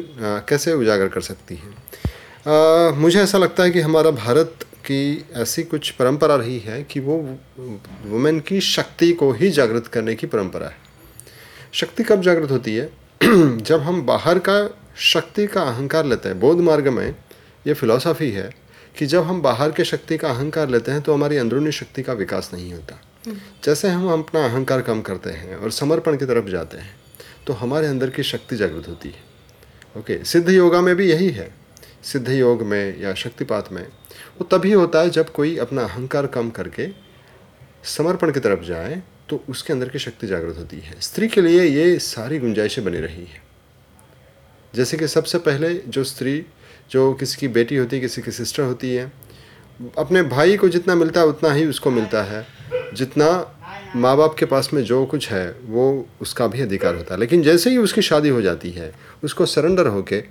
कैसे 0.49 0.73
उजागर 0.73 1.09
कर 1.09 1.21
सकती 1.21 1.55
है? 1.55 2.93
मुझे 2.93 3.21
ऐसा 3.21 3.39
लगता 3.39 3.63
है 3.63 3.71
कि 3.71 3.81
हमारा 3.81 4.11
भारत 4.11 4.65
की 4.87 5.25
ऐसी 5.35 5.63
कुछ 5.63 5.91
परंपरा 5.91 6.37
रही 6.37 6.59
है 6.59 6.83
कि 6.83 7.01
वो 7.01 7.17
वुमेन 8.07 8.41
की 8.41 8.61
शक्ति 8.61 9.13
को 9.13 9.33
ही 9.33 9.51
जागृत 9.51 9.87
करने 9.87 10.15
की 10.15 10.27
परंपरा 10.27 10.67
है। 10.67 10.77
शक्ति 11.73 12.05
कब 12.05 12.23
जागृत 12.23 12.51
होती 12.51 12.77
है? 12.77 12.91
जब 13.63 13.81
हम 13.81 14.03
बाहर 14.03 14.39
का 14.39 14.59
शक्ति 14.97 15.47
का 15.47 15.63
अहंकार 15.63 16.05
लेते 16.05 16.29
हैं। 16.29 16.39
बौद्ध 16.41 16.61
मार्ग 16.61 16.89
में 16.89 17.15
ये 17.67 17.75
फिलॉसफी 17.75 18.31
है 18.31 18.51
कि 18.97 19.07
जब 19.07 19.23
हम 19.23 19.41
बाहर 19.43 19.73
के 19.73 19.85
शक्ति 19.85 20.17
का 20.19 20.29
अहंकार 20.31 20.69
लेते 20.69 20.93
हैं 20.93 21.01
तो 21.01 21.15
हमारी 21.15 21.37
अंदरूनी 21.37 21.73
शक्ति 21.73 22.03
का 22.03 22.13
विकास 22.13 22.51
नहीं 22.55 22.73
होता। 22.73 23.01
जैसे 23.65 23.89
हम 23.89 24.13
अपना 24.13 24.45
अहंकार 24.45 24.81
कम 24.83 25.01
करते 25.01 25.31
हैं 25.31 25.57
और 25.57 25.71
समर्पण 25.71 26.17
की 26.17 26.27
तरफ़ 26.27 26.49
जाते 26.49 26.79
हैं 26.79 26.95
तो 27.47 27.53
हमारे 27.53 27.87
अंदर 27.87 28.11
की 28.11 28.23
शक्ति 28.23 28.57
जागृत 28.57 28.89
होती 28.89 29.09
है। 29.09 30.01
ओके 30.01 30.23
सिद्ध 30.25 30.49
योगा 30.51 30.81
में 30.81 30.95
भी 30.97 31.11
यही 31.11 31.31
है। 31.31 31.53
सिद्ध 32.05 32.29
योग 32.29 32.63
में 32.63 33.01
या 33.03 33.15
शक्तिपात 33.15 33.73
में 33.73 33.83
वो 33.83 34.45
तभी 34.51 34.73
होता 34.73 35.01
है 35.01 35.11
जब 35.11 35.33
कोई 35.33 35.57
अपना 35.57 35.83
अहंकार 35.83 36.27
कम 36.27 36.51
करके 36.51 36.89
समर्पण 37.87 38.33
की 38.33 38.41
तरफ़ 38.41 38.63
जाए 38.65 39.03
तो 39.29 39.43
उसके 39.49 39.73
अंदर 39.73 39.89
की 39.89 39.99
शक्ति 39.99 40.27
जागृत 40.27 40.57
होती 40.59 40.79
है। 40.79 41.01
स्त्री 41.01 41.29
के 41.29 41.41
लिए 41.41 41.65
ये 41.65 41.99
सारी 42.01 42.39
गुंजाइशें 42.39 42.85
बनी 42.85 43.01
रही 43.01 43.25
है। 43.25 43.45
जैसे 44.77 44.97
कि 44.97 45.09
सबसे 45.09 45.39
पहले 45.39 45.75
जो 45.75 46.05
स्त्री, 46.05 46.47
जो 46.91 47.15
किसी 47.15 47.37
की 47.37 47.49
बेटी 47.49 47.77
होती 47.77 47.97
है, 47.97 48.03
किसी 48.03 48.23
की 48.23 48.31
सिस्टर 48.31 48.63
होती 48.63 48.95
है, 48.95 49.13
अपने 49.99 50.23
भाई 50.23 50.57
को 50.57 50.69
जितना 50.69 50.95
मिलता 50.95 51.21
है, 51.21 51.27
उतना 51.27 51.53
ही 51.53 51.67
उसको 51.67 51.91
मिलता 51.91 52.23
है। 52.23 52.47
जितना 52.95 53.53
माँ 53.97 54.17
बाप 54.17 54.37
के 54.39 54.47
पास 54.47 54.71
में 54.75 54.83
जो 54.85 55.07
कुछ 55.07 55.29
है, 55.29 55.57
वो 55.63 56.09
उसका 56.21 56.47
भी 56.47 56.61
अधिकार 56.61 56.95
होता 56.95 57.15
है। 57.15 57.21
लेकिन 57.21 57.43
जैसे 57.43 57.71
ही 57.71 57.77
उसकी 57.77 58.03
शादी 58.03 58.29
हो 58.29 58.43
जाती 58.43 58.71
है, 58.71 58.95
उसको 59.25 59.47
सरेंडर 59.47 59.87
होके, 59.87 60.23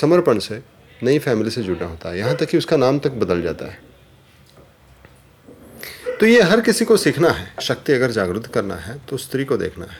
समर्पण 0.00 0.38
से, 0.38 0.60
नई 1.02 1.18
फैमिली 1.18 1.50
से 1.50 1.62
जुड़ना 1.62 1.86
होता 1.86 2.08
है। 2.08 2.18
यहाँ 2.18 2.36
तक 2.36 2.46
कि 2.46 2.58
उसका 2.58 2.76
नाम 2.76 2.98
तक 2.98 3.12
बदल 3.12 3.42
जाता 3.42 3.64
है। 3.64 3.80
तो 6.20 6.26
ये 6.26 6.42
हर 6.42 6.60
किसी 6.60 6.84
को 6.84 6.96
सीखना 6.96 7.30
है। 7.30 7.54
शक्ति 7.62 7.92
अगर 7.92 8.10
जागृत 8.10 8.46
करना 8.46 8.74
है 8.74 9.00
तो 9.08 9.16
स्त्री 9.16 9.44
को 9.44 9.56
देखना 9.56 9.86
है। 9.86 9.98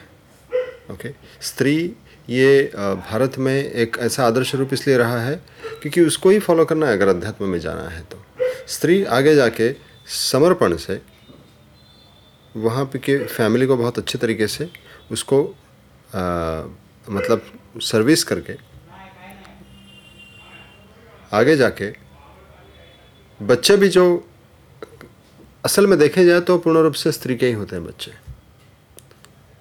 ओके 0.91 1.09
स्त्री 1.41 1.93
ये 2.29 2.71
भारत 2.75 3.37
में 3.37 3.53
एक 3.53 3.97
ऐसा 3.99 4.25
आदर्श 4.27 4.53
रूप 4.55 4.73
इसलिए 4.73 4.97
रहा 4.97 5.21
है 5.21 5.35
क्योंकि 5.81 6.01
उसको 6.01 6.29
ही 6.29 6.39
फॉलो 6.39 6.65
करना 6.65 6.87
है 6.87 6.93
अगर 6.93 7.07
अध्यात्म 7.07 7.47
में 7.49 7.59
जाना 7.59 7.87
है 7.89 8.01
तो। 8.01 8.23
स्त्री 8.67 9.03
आगे 9.03 9.35
जाके 9.35 9.71
समर्पण 10.07 10.75
से 10.77 11.01
वहाँ 12.55 12.85
के 12.97 13.17
फैमिली 13.25 13.65
को 13.65 13.77
बहुत 13.77 13.97
अच्छे 13.97 14.17
तरीके 14.17 14.47
से 14.47 14.69
उसको 15.11 15.43
आ, 16.15 16.63
मतलब 17.09 17.41
सर्विस 17.81 18.23
करके 18.23 18.53
आगे 21.33 21.55
जाके 21.55 21.91
बच्चे 23.39 23.77
भी 23.77 23.89
जो 23.89 24.05
असल 25.65 25.87
में 25.87 25.97
देखे 25.99 26.25
जाए 26.25 26.39
तो 26.41 26.57
पूर्ण 26.57 26.81
रूप 26.81 26.93
से 26.93 27.11
स्त्री 27.11 27.35
के 27.35 27.47
ही 27.47 27.53
होते 27.53 27.75
हैं 27.75 27.85
बच्चे। 27.85 28.11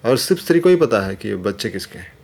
और 0.05 0.17
सिर्फ़ 0.19 0.43
स्त्री 0.43 0.61
को 0.61 0.69
ही 0.69 0.77
पता 0.77 1.01
है 1.01 1.17
कि 1.17 1.35
बच्चे 1.37 1.71
किसके 1.71 1.99
हैं। 1.99 2.18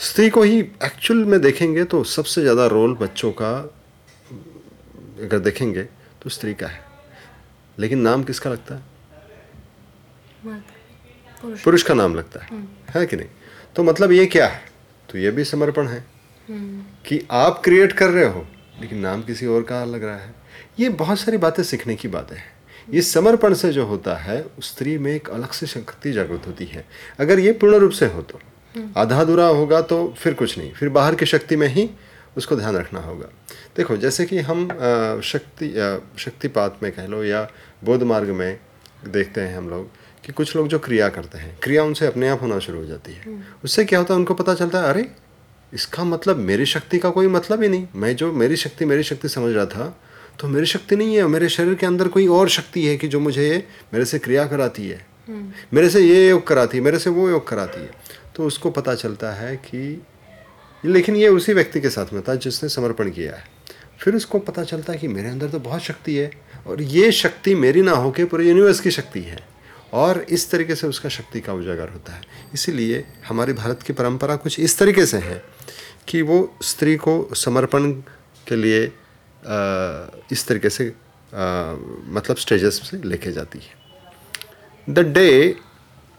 स्त्री 0.00 0.28
को 0.30 0.42
ही 0.42 0.58
एक्चुअल 0.60 1.24
में 1.24 1.40
देखेंगे 1.40 1.84
तो 1.84 2.02
सबसे 2.04 2.40
ज़्यादा 2.40 2.66
रोल 2.66 2.94
बच्चों 2.94 3.30
का 3.32 3.50
अगर 5.22 5.38
देखेंगे 5.38 5.82
तो 6.22 6.30
स्त्री 6.30 6.54
का 6.54 6.66
है। 6.66 6.80
लेकिन 7.78 8.00
नाम 8.00 8.22
किसका 8.24 8.50
लगता 8.50 8.74
है? 8.74 8.82
पुरुष। 11.64 11.82
का 11.82 11.94
नाम 11.94 12.14
लगता 12.14 12.40
है। 12.40 12.48
हम्म। 12.48 12.66
है 12.90 13.06
कि 13.06 13.16
नहीं? 13.16 13.28
तो 13.76 13.82
मतलब 13.82 14.12
ये 14.12 14.26
क्या 14.26 14.46
है? 14.46 14.62
तो 15.08 15.18
ये 15.18 15.30
भी 15.30 15.44
समर्पण 15.44 15.86
है 15.86 16.04
हम्म। 16.48 16.82
कि 17.06 17.26
आप 17.30 17.60
क्रिएट 17.64 17.92
कर 17.92 18.10
रहे 18.10 18.26
हो 18.26 18.46
लेकिन 18.80 18.98
नाम 18.98 19.22
किसी 19.22 19.46
और 19.46 19.62
का 19.62 19.84
लग 19.84 20.04
रहा 20.04 20.16
है। 20.16 20.34
ये 20.78 20.88
बहुत 20.88 21.18
सारी 21.18 21.36
बातें 21.36 21.62
सीखने 21.62 21.96
की 21.96 22.08
बातें 22.08 22.36
हैं। 22.36 22.52
ये 22.88 23.02
समर्पण 23.02 23.54
से 23.54 23.72
जो 23.72 23.84
होता 23.86 24.16
है 24.16 24.44
स्त्री 24.62 24.96
में 24.98 25.12
एक 25.12 25.28
अलग 25.30 25.50
से 25.50 25.66
शक्ति 25.66 26.12
जागृत 26.12 26.46
होती 26.46 26.64
है। 26.64 26.84
अगर 27.18 27.38
ये 27.38 27.52
पूर्ण 27.52 27.76
रूप 27.76 27.92
से 27.92 28.06
हो 28.06 28.22
तो। 28.22 28.40
आधा 28.96 29.20
अधूरा 29.20 29.46
होगा 29.46 29.80
तो 29.82 30.06
फिर 30.18 30.34
कुछ 30.34 30.58
नहीं। 30.58 30.72
फिर 30.72 30.88
बाहर 30.88 31.14
की 31.14 31.26
शक्ति 31.26 31.56
में 31.56 31.66
ही 31.68 31.88
उसको 32.36 32.56
ध्यान 32.56 32.76
रखना 32.76 33.00
होगा। 33.00 33.28
देखो 33.76 33.96
जैसे 33.96 34.24
कि 34.26 34.38
हम 34.40 34.68
शक्ति 35.24 35.68
शक्तिपात 36.18 36.78
में 36.82 36.90
कह 36.92 37.06
लो 37.06 37.22
या 37.24 37.42
बौद्ध 37.84 38.02
मार्ग 38.02 38.28
में 38.32 38.58
देखते 39.08 39.40
हैं 39.40 39.56
हम 39.56 39.68
लोग 39.68 39.88
कि 40.24 40.32
कुछ 40.32 40.54
लोग 40.56 40.68
जो 40.68 40.78
क्रिया 40.78 41.08
करते 41.08 41.38
हैं 41.38 41.56
क्रिया 41.62 41.82
उनसे 41.84 42.06
अपने 42.06 42.28
आप 42.28 42.42
होना 42.42 42.58
शुरू 42.58 42.78
हो 42.78 42.84
जाती 42.86 43.12
है। 43.12 43.22
हम्म। 43.22 43.42
उससे 43.64 43.84
क्या 43.84 43.98
होता 43.98 44.14
है 44.14 44.18
उनको 44.18 44.34
पता 44.34 44.54
चलता 44.54 44.80
है 44.80 44.88
अरे 44.88 45.06
इसका 45.72 46.04
मतलब 46.04 46.36
मेरी 46.38 46.66
शक्ति 46.66 46.98
का 46.98 47.10
कोई 47.10 47.28
मतलब 47.28 47.62
ही 47.62 47.68
नहीं। 47.68 47.86
मैं 47.94 48.14
जो 48.16 48.32
मेरी 48.32 48.56
शक्ति 48.56 48.84
मेरी 48.84 49.02
शक्ति 49.02 49.28
समझ 49.28 49.54
रहा 49.54 49.66
था 49.66 49.96
तो 50.40 50.48
मेरी 50.48 50.66
शक्ति 50.66 50.96
नहीं 50.96 51.16
है। 51.16 51.26
मेरे 51.26 51.48
शरीर 51.48 51.74
के 51.74 51.86
अंदर 51.86 52.08
कोई 52.08 52.26
और 52.28 52.48
शक्ति 52.48 52.86
है 52.86 52.96
कि 52.96 53.08
जो 53.08 53.20
मुझे 53.20 53.48
ये 53.48 53.62
मेरे 53.92 54.04
से 54.04 54.18
क्रिया 54.18 54.46
कराती 54.46 54.88
है। 54.88 55.06
हम्म। 55.28 55.52
मेरे 55.74 55.90
से 55.90 56.00
ये 56.00 56.28
योग 56.28 56.46
कराती 56.46 56.78
है 56.78 56.84
मेरे 56.84 56.98
से 56.98 57.10
वो 57.10 57.28
योग 57.30 57.46
कराती 57.48 57.80
है। 57.80 57.90
तो 58.36 58.46
उसको 58.46 58.70
पता 58.70 58.94
चलता 58.94 59.32
है 59.32 59.56
कि 59.56 60.02
लेकिन 60.84 61.16
ये 61.16 61.28
उसी 61.28 61.52
व्यक्ति 61.52 61.80
के 61.80 61.90
साथ 61.90 62.12
में 62.12 62.22
था 62.22 62.34
जिसने 62.34 62.68
समर्पण 62.68 63.10
किया 63.10 63.34
है। 63.34 63.44
फिर 64.00 64.14
उसको 64.16 64.38
पता 64.38 64.62
चलता 64.64 64.92
है 64.92 64.98
कि 64.98 65.08
मेरे 65.08 65.28
अंदर 65.28 65.48
तो 65.48 65.58
बहुत 65.60 65.82
शक्ति 65.82 66.14
है 66.16 66.30
और 66.66 66.82
ये 66.82 67.10
शक्ति 67.12 67.54
मेरी 67.54 67.82
ना 67.82 67.92
होकर 67.92 68.24
पूरे 68.24 68.48
यूनिवर्स 68.48 68.80
की 68.80 68.90
शक्ति 68.90 69.20
है 69.20 69.38
और 69.92 70.20
इस 70.28 70.50
तरीके 70.50 70.74
से 70.74 70.86
उसका 70.86 71.08
शक्ति 71.08 71.40
का 71.40 71.52
उजागर 71.52 71.88
होता 71.88 72.12
है। 72.12 72.22
इसीलिए 72.54 73.04
हमारी 73.26 73.52
भारत 73.52 73.82
की 73.82 73.92
परंपरा 73.92 74.36
कुछ 74.36 74.58
इस 74.60 74.78
तरीके 74.78 75.06
से 75.06 75.18
है 75.18 75.42
कि 76.08 76.22
वो 76.22 76.38
स्त्री 76.62 76.96
को 76.96 77.28
समर्पण 77.34 77.92
के 78.46 78.56
लिए 78.56 78.84
इस 80.32 80.46
तरीके 80.48 80.70
से 80.70 80.92
मतलब 82.10 82.36
स्टेजेस 82.36 82.80
से 82.90 82.96
लेके 83.04 83.32
जाती 83.32 83.58
है। 83.58 84.94
द 84.94 84.98
डे 85.08 85.56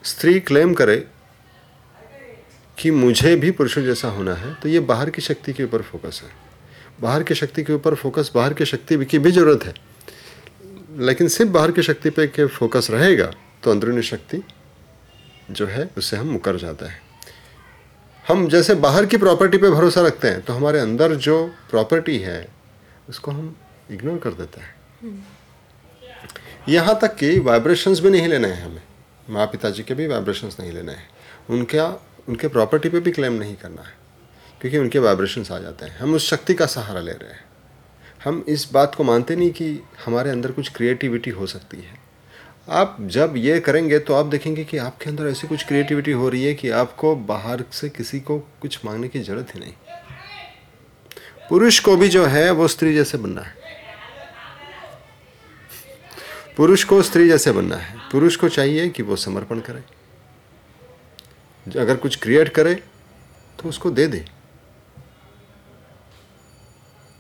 स्त्री 0.03 0.39
क्लेम 0.39 0.74
करे 0.74 1.06
कि 2.82 2.92
मुझे 2.92 3.36
भी 3.36 3.52
पुरुषों 3.52 3.84
जैसा 3.84 4.08
होना 4.08 4.34
है 4.34 4.54
तो 4.54 4.70
ये 4.70 4.80
बाहर 4.82 5.10
की 5.10 5.22
शक्ति 5.22 5.54
के 5.54 5.64
ऊपर 5.64 5.82
फोकस 5.82 6.22
है। 6.24 6.30
बाहर 7.02 7.24
की 7.24 7.36
शक्ति 7.36 7.64
के 7.64 7.74
ऊपर 7.74 7.96
फोकस 7.96 8.32
बाहर 8.36 8.54
की 8.54 8.66
शक्ति 8.66 9.06
की 9.06 9.20
भी 9.20 9.32
ज़रूरत 9.32 9.64
है। 9.64 9.74
लेकिन 11.00 11.28
सिर्फ़ 11.28 11.52
बाहर 11.52 11.72
की 11.72 11.84
शक्ति 11.84 12.10
पे 12.10 12.28
के 12.28 12.46
फोकस 12.48 12.88
रहेगा 12.92 13.32
तो 13.64 13.72
अंदरूनी 13.72 14.02
शक्ति 14.02 14.42
जो 15.52 15.66
है, 15.68 15.90
उससे 15.98 16.18
हम 16.18 16.28
मुकर 16.28 16.58
जाते 16.58 16.86
हैं। 16.86 17.02
हम 18.26 18.48
जैसे 18.50 18.76
बाहर 18.76 19.06
की 19.06 19.18
प्रॉपर्टी 19.18 19.58
पे 19.58 19.70
भरोसा 19.70 20.02
रखते 20.02 20.28
हैं 20.28 20.42
तो 20.42 20.54
हमारे 20.54 20.80
अंदर 20.80 21.16
जो 21.18 21.46
प्रॉपर्टी 21.70 22.18
है, 22.18 22.48
उसको 23.10 23.32
हम 23.32 23.56
इग्नोर 23.92 24.18
कर 24.18 24.34
देते 24.34 24.62
हैं। 24.62 25.26
यहाँ 26.70 26.98
तक 27.02 27.16
कि 27.16 27.38
वाइब्रेशंस 27.40 28.00
भी 28.00 28.10
नहीं 28.10 28.28
लेने 28.28 28.48
हैं 28.48 28.66
हमें। 28.66 28.82
माँ 29.30 29.46
पिताजी 29.46 29.84
के 29.84 29.94
भी 29.94 30.08
वाइब्रेशंस 30.08 30.58
नहीं 30.60 30.72
लेने 30.72 30.92
हैं। 30.92 31.10
उनका 31.50 31.88
उनके 32.30 32.48
प्रॉपर्टी 32.48 32.90
पे 32.90 33.00
भी 33.00 33.12
क्लेम 33.12 33.34
नहीं 33.34 33.56
करना 33.56 33.82
है, 33.82 33.94
क्योंकि 34.62 34.78
उनके 34.78 35.00
वाइब्रेशंस 35.00 35.51
आ 35.51 35.60
जाते 35.60 35.86
हैं। 35.86 35.98
हम 35.98 36.13
उस 36.13 36.30
शक्ति 36.30 36.54
का 36.54 36.66
सहारा 36.66 37.01
ले 37.01 37.12
रहे 37.12 37.32
हैं। 37.32 37.44
हम 38.24 38.44
इस 38.48 38.68
बात 38.72 38.96
को 38.96 39.04
मानते 39.04 39.36
नहीं 39.36 39.51
कि 39.51 39.80
हमारे 40.06 40.30
अंदर 40.30 40.51
कुछ 40.51 40.70
क्रिएटिविटी 40.70 41.30
हो 41.30 41.48
सकती 41.48 41.78
है। 41.78 42.00
आप 42.70 42.98
जब 43.01 43.34
ये 43.38 43.60
करेंगे 43.60 44.00
तो 44.00 44.13
आप 44.13 44.25
देखेंगे 44.25 44.63
कि 44.63 44.78
आपके 44.78 45.10
अंदर 45.10 45.28
ऐसी 45.28 45.48
कुछ 45.48 45.66
क्रिएटिविटी 45.68 46.12
हो 46.12 46.30
रही 46.30 46.44
है 46.46 46.54
कि 46.54 46.70
आपको 46.70 47.16
बाहर 47.16 47.63
से 47.72 47.90
किसी 47.90 48.20
को 48.20 48.38
कुछ 48.62 48.80
मांगने 48.86 49.08
की 49.08 49.20
ज़रूरत 49.20 49.56
ही 49.56 49.60
नहीं। 49.60 49.74
पुरुष 51.50 51.80
को 51.80 51.96
भी 51.98 52.08
जो 52.08 52.25
है, 52.25 52.51
वो 52.51 52.68
स्त्री 52.68 52.94
जैसे 52.94 53.18
बनना 53.18 53.42
है। 53.42 53.56
पुरुष 56.58 56.84
को 56.84 57.01
स्त्री 57.01 57.28
जैसे 57.28 57.51
बनना 57.51 57.75
है। 57.75 57.96
पुरुष 58.12 58.36
को 58.36 58.50
चाहिए 58.50 58.90
कि 58.90 59.04
वो 59.04 59.16
समर्पण 59.16 59.60
करे। 59.60 59.84
अगर 61.68 61.98
कुछ 61.98 62.15
क्रिएट 62.15 62.50
करे 62.50 62.75
तो 63.60 63.70
उसको 63.70 63.91
दे 63.91 64.08
दे। 64.08 64.20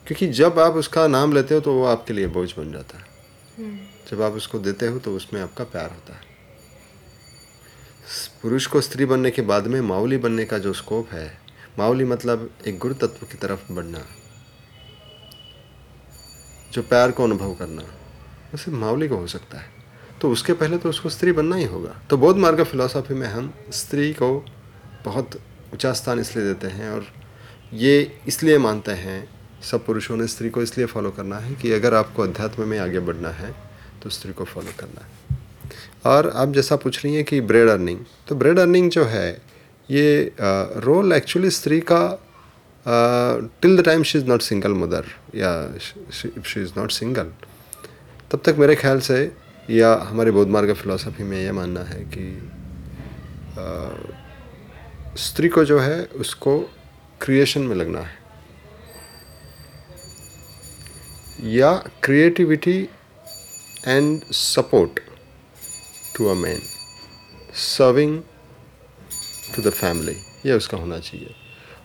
क्योंकि 0.07 0.27
जब 0.27 0.59
आप 0.59 0.73
उसका 0.73 1.07
नाम 1.07 1.33
लेते 1.33 1.55
हो 1.55 1.61
तो 1.61 1.73
वो 1.73 1.85
आपके 1.85 2.13
लिए 2.13 2.27
बोझ 2.27 2.53
बन 2.57 2.71
जाता 2.71 2.97
है। 2.97 3.05
हम्म। 3.57 3.79
जब 4.11 4.21
आप 4.21 4.31
उसको 4.31 4.59
देते 4.59 4.87
हो 4.87 4.99
तो 4.99 5.15
उसमें 5.15 5.41
आपका 5.41 5.63
प्यार 5.63 5.89
होता 5.89 6.13
है। 6.13 6.21
पुरुष 8.41 8.65
को 8.65 8.81
स्त्री 8.81 9.05
बनने 9.05 9.31
के 9.31 9.41
बाद 9.41 9.67
में 9.67 9.81
माउली 9.81 10.17
बनने 10.17 10.45
का 10.45 10.57
जो 10.57 10.73
स्कोप 10.73 11.11
है 11.11 11.41
माउली 11.79 12.05
मतलब 12.05 12.49
एक 12.67 12.77
गुरु 12.77 12.93
तत्व 12.93 13.25
की 13.25 13.37
तरफ़ 13.37 13.71
बढ़ना। 13.73 14.05
जो 16.71 16.83
प्यार 16.83 17.11
को 17.11 17.23
अनुभव 17.23 17.53
करना 17.53 17.81
वो 17.81 18.57
सिर्फ़ 18.57 18.79
माउली 18.79 19.07
को 19.07 19.15
हो 19.15 19.27
सकता 19.27 19.57
है। 19.57 19.80
तो 20.21 20.31
उसके 20.31 20.53
पहले 20.53 20.77
तो 20.77 20.89
उसको 20.89 21.09
स्त्री 21.09 21.31
बनना 21.31 21.55
ही 21.55 21.65
होगा। 21.65 21.95
तो 22.09 22.17
बौद्ध 22.17 22.39
मार्ग 22.39 22.63
फिलोसॉफी 22.63 23.13
में 23.13 23.27
हम 23.27 23.53
स्त्री 23.73 24.11
को 24.13 24.33
बहुत 25.05 25.39
ऊँचा 25.73 25.93
स्थान 25.93 26.19
इसलिए 26.19 26.45
देते 26.45 26.67
हैं 26.69 26.89
और 26.89 27.05
ये 27.75 28.19
इसलिए 28.27 28.57
मानते 28.57 28.91
हैं, 28.93 29.27
सब 29.61 29.85
पुरुषों 29.85 30.17
ने 30.17 30.27
स्त्री 30.27 30.49
को 30.49 30.61
इसलिए 30.61 30.85
फॉलो 30.87 31.11
करना 31.11 31.37
है 31.37 31.53
कि 31.55 31.71
अगर 31.71 31.93
आपको 31.93 32.23
अध्यात्म 32.23 32.67
में 32.67 32.77
आगे 32.79 32.99
बढ़ना 33.01 33.29
है 33.31 33.53
तो 34.03 34.09
स्त्री 34.09 34.33
को 34.33 34.43
फॉलो 34.45 34.71
करना 34.79 35.01
है। 35.01 35.39
और 36.05 36.29
आप 36.35 36.53
जैसा 36.53 36.75
पूछ 36.75 37.03
रही 37.03 37.15
हैं 37.15 37.23
कि 37.25 37.41
ब्रेड 37.43 37.69
अर्निंग 37.69 37.99
तो 38.27 38.35
ब्रेड 38.35 38.59
अर्निंग 38.59 38.89
जो 38.91 39.03
है, 39.05 39.41
ये 39.89 40.33
रोल 40.39 41.13
एक्चुअली 41.13 41.49
स्त्री 41.51 41.79
का 41.91 42.03
till 42.85 43.77
the 43.77 43.85
time 43.85 44.03
she 44.03 44.17
is 44.19 44.25
not 44.25 44.41
single 44.41 44.73
mother 44.75 45.05
या 45.35 45.51
शी 46.11 46.61
इज़ 46.61 46.71
नॉट 46.77 46.91
सिंगल 46.91 47.31
तब 48.31 48.41
तक 48.45 48.55
मेरे 48.59 48.75
ख्याल 48.75 48.99
से 49.01 49.31
या 49.69 49.93
हमारे 50.01 50.31
बौद्ध 50.31 50.51
मार्ग 50.51 50.73
फिलोसफी 50.73 51.23
में 51.23 51.37
यह 51.43 51.53
मानना 51.53 51.81
है 51.81 52.03
कि 52.13 52.25
स्त्री 55.17 55.49
को 55.49 55.63
जो 55.65 55.79
है 55.79 56.03
उसको 56.03 56.59
क्रिएशन 57.21 57.61
में 57.61 57.75
लगना 57.75 57.99
है। 57.99 58.19
या 61.53 61.71
creativity 62.03 62.77
and 63.87 64.21
support 64.33 64.99
to 66.15 66.27
a 66.27 66.33
man 66.33 66.61
serving 67.55 68.21
to 69.55 69.61
the 69.61 69.69
family 69.69 70.15
यह 70.45 70.55
उसका 70.55 70.77
होना 70.77 70.99
चाहिए। 70.99 71.35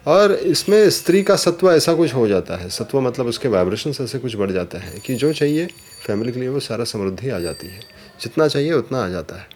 और 0.07 0.33
इसमें 0.33 0.89
स्त्री 0.91 1.23
का 1.23 1.37
सत्व 1.37 1.71
ऐसा 1.73 1.95
कुछ 1.95 2.15
हो 2.15 2.27
जाता 2.29 2.57
है। 2.57 2.69
सत्व 2.71 3.01
मतलब 3.01 3.27
उसके 3.27 3.49
वाइब्रेशन 3.49 3.91
ऐसे 4.03 4.19
कुछ 4.19 4.35
बढ़ 4.37 4.51
जाता 4.51 4.79
है 4.79 4.99
कि 4.99 5.15
जो 5.15 5.33
चाहिए 5.33 5.67
फैमिली 6.01 6.33
के 6.33 6.41
लिए 6.41 6.49
वो 6.49 6.61
सारा 6.61 6.85
समृद्धि 6.85 7.31
आ 7.31 7.39
जाती 7.39 7.67
है। 7.67 7.81
जितना 8.21 8.49
चाहिए 8.49 8.73
उतना 8.73 9.05
आ 9.05 9.09
जाता 9.09 9.37
है। 9.37 9.47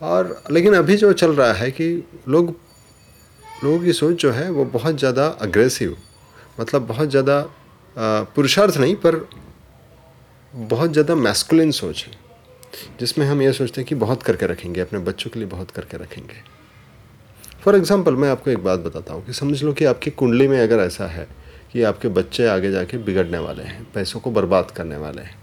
और 0.00 0.42
लेकिन 0.50 0.74
अभी 0.74 0.96
जो 0.96 1.12
चल 1.14 1.32
रहा 1.32 1.52
है 1.52 1.70
कि 1.70 1.88
लोग, 2.28 2.54
लोगों 3.64 3.78
की 3.80 3.92
सोच 3.92 4.16
जो 4.16 4.30
है 4.32 4.50
वो 4.50 4.64
बहुत 4.66 4.98
ज़्यादा 4.98 5.26
अग्रेसिव 5.40 5.96
मतलब 6.60 6.86
बहुत 6.86 7.10
ज़्यादा 7.10 7.44
पुरुषार्थ 7.96 8.76
नहीं, 8.76 8.94
पर 8.96 9.28
बहुत 10.54 10.92
ज़्यादा 10.92 11.14
मैस्कुलिन 11.16 11.70
सोच 11.72 12.04
है। 12.06 12.18
जिसमें 13.00 13.26
हम 13.26 13.42
ये 13.42 13.52
सोचते 13.52 13.80
हैं 13.80 13.88
कि 13.88 13.94
बहुत 13.96 14.22
करके 14.22 14.46
रखेंगे, 14.46 14.80
अपने 14.80 14.98
बच्चों 15.00 15.30
के 15.30 15.38
लिए 15.38 15.48
बहुत 15.48 15.70
करके 15.70 15.96
रखेंगे। 15.96 16.49
फॉर 17.62 17.76
एग्ज़ाम्पल 17.76 18.14
मैं 18.14 18.28
आपको 18.30 18.50
एक 18.50 18.58
बात 18.58 18.80
बताता 18.80 19.14
हूँ 19.14 19.24
कि 19.26 19.32
समझ 19.32 19.62
लो 19.62 19.72
कि 19.72 19.84
आपकी 19.84 20.10
कुंडली 20.10 20.46
में 20.48 20.60
अगर 20.60 20.78
ऐसा 20.78 21.06
है 21.06 21.26
कि 21.72 21.82
आपके 21.82 22.08
बच्चे 22.08 22.46
आगे 22.46 22.70
जाके 22.70 22.98
बिगड़ने 22.98 23.38
वाले 23.38 23.62
हैं, 23.62 23.86
पैसों 23.94 24.20
को 24.20 24.30
बर्बाद 24.30 24.70
करने 24.70 24.96
वाले 24.96 25.22
हैं, 25.22 25.34